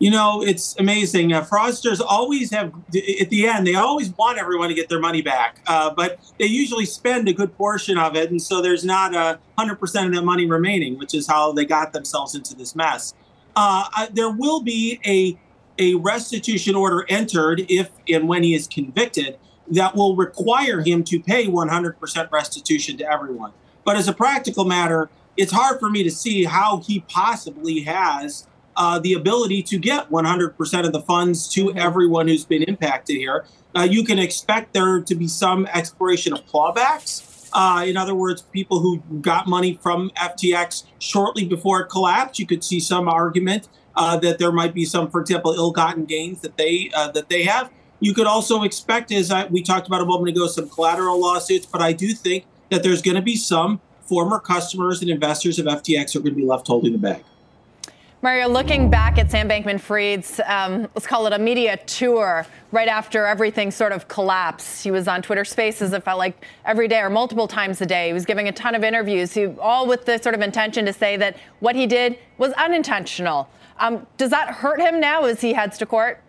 [0.00, 1.32] you know, it's amazing.
[1.32, 2.72] Uh, fraudsters always have,
[3.20, 6.46] at the end, they always want everyone to get their money back, uh, but they
[6.46, 8.30] usually spend a good portion of it.
[8.30, 11.92] And so there's not a 100% of that money remaining, which is how they got
[11.92, 13.12] themselves into this mess.
[13.54, 15.38] Uh, there will be a,
[15.80, 21.18] a restitution order entered if and when he is convicted that will require him to
[21.18, 23.52] pay 100% restitution to everyone.
[23.84, 28.46] But as a practical matter, it's hard for me to see how he possibly has
[28.76, 31.78] uh, the ability to get 100% of the funds to mm-hmm.
[31.78, 33.44] everyone who's been impacted here.
[33.74, 37.48] Uh, you can expect there to be some exploration of clawbacks.
[37.52, 42.46] Uh, in other words, people who got money from FTX shortly before it collapsed, you
[42.46, 46.56] could see some argument uh, that there might be some, for example, ill-gotten gains that
[46.56, 47.70] they uh, that they have.
[48.00, 51.66] You could also expect, as I, we talked about a moment ago, some collateral lawsuits.
[51.66, 55.66] But I do think that there's going to be some former customers and investors of
[55.66, 57.22] FTX are going to be left holding the bag.
[58.22, 62.86] Mario, looking back at Sam Bankman Fried's, um, let's call it a media tour right
[62.86, 64.84] after everything sort of collapsed.
[64.84, 68.08] He was on Twitter Spaces, it felt like every day or multiple times a day.
[68.08, 70.92] He was giving a ton of interviews, he, all with the sort of intention to
[70.92, 73.48] say that what he did was unintentional.
[73.78, 76.22] Um, does that hurt him now as he heads to court?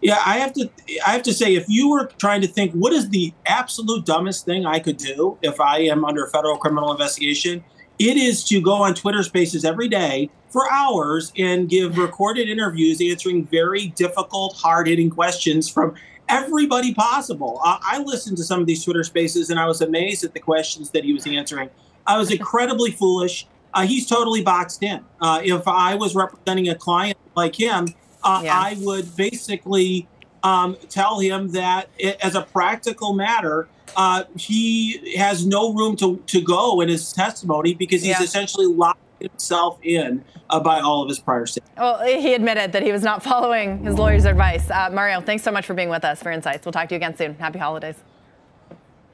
[0.00, 0.70] Yeah, I have to.
[1.04, 4.46] I have to say, if you were trying to think, what is the absolute dumbest
[4.46, 7.64] thing I could do if I am under federal criminal investigation?
[7.98, 13.00] It is to go on Twitter Spaces every day for hours and give recorded interviews
[13.00, 15.94] answering very difficult, hard hitting questions from
[16.28, 17.60] everybody possible.
[17.64, 20.40] Uh, I listened to some of these Twitter spaces and I was amazed at the
[20.40, 21.70] questions that he was answering.
[22.06, 23.46] I was incredibly foolish.
[23.72, 25.04] Uh, he's totally boxed in.
[25.20, 27.88] Uh, if I was representing a client like him,
[28.22, 28.58] uh, yeah.
[28.58, 30.08] I would basically
[30.42, 36.16] um, tell him that, it, as a practical matter, uh, he has no room to,
[36.26, 38.22] to go in his testimony because he's yeah.
[38.22, 41.78] essentially locked himself in uh, by all of his prior statements.
[41.78, 44.70] Well, he admitted that he was not following his lawyer's advice.
[44.70, 46.64] Uh, Mario, thanks so much for being with us for insights.
[46.64, 47.34] We'll talk to you again soon.
[47.34, 47.96] Happy holidays.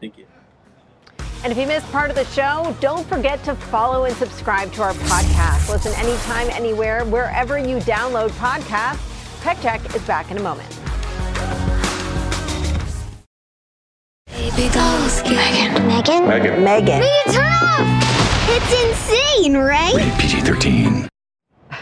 [0.01, 0.27] Thank you.
[1.43, 4.83] And if you missed part of the show, don't forget to follow and subscribe to
[4.83, 5.69] our podcast.
[5.69, 9.43] Listen anytime, anywhere, wherever you download podcasts.
[9.43, 10.69] Tech Check is back in a moment.
[14.27, 15.23] Baby dolls.
[15.23, 15.87] Megan.
[15.87, 16.27] Megan.
[16.27, 16.65] Megan.
[16.65, 17.01] Megan.
[17.01, 17.96] Megan, turn off!
[18.49, 19.95] It's insane, right?
[19.95, 21.09] Rated PG 13.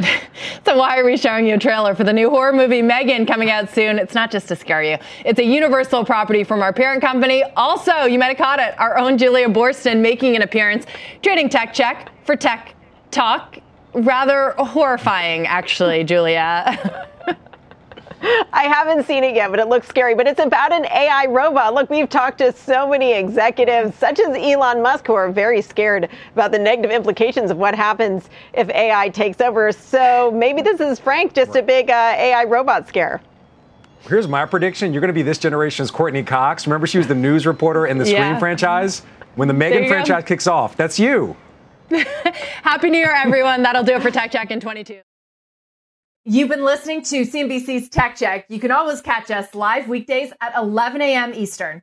[0.64, 3.50] So why are we showing you a trailer for the new horror movie Megan coming
[3.50, 3.98] out soon?
[3.98, 4.96] It's not just to scare you.
[5.22, 7.42] It's a Universal property from our parent company.
[7.54, 10.86] Also, you might have caught it, our own Julia Boorstin making an appearance,
[11.20, 12.74] trading tech check for tech
[13.10, 13.58] talk.
[13.92, 17.08] Rather horrifying, actually, Julia.
[18.52, 20.14] I haven't seen it yet, but it looks scary.
[20.14, 21.74] But it's about an AI robot.
[21.74, 26.08] Look, we've talked to so many executives, such as Elon Musk, who are very scared
[26.32, 29.72] about the negative implications of what happens if AI takes over.
[29.72, 33.20] So maybe this is, Frank, just a big uh, AI robot scare.
[34.08, 34.92] Here's my prediction.
[34.92, 36.66] You're going to be this generation's Courteney Cox.
[36.66, 38.28] Remember, she was the news reporter in the Yeah.
[38.28, 39.02] Scream franchise?
[39.34, 39.88] When the M3GAN you go.
[39.88, 41.36] franchise kicks off, that's you.
[42.62, 43.62] Happy New Year, everyone.
[43.62, 45.00] That'll do it for Tech Check in 22.
[46.26, 48.46] You've been listening to CNBC's Tech Check.
[48.48, 51.34] You can always catch us live weekdays at 11 a.m.
[51.34, 51.82] Eastern.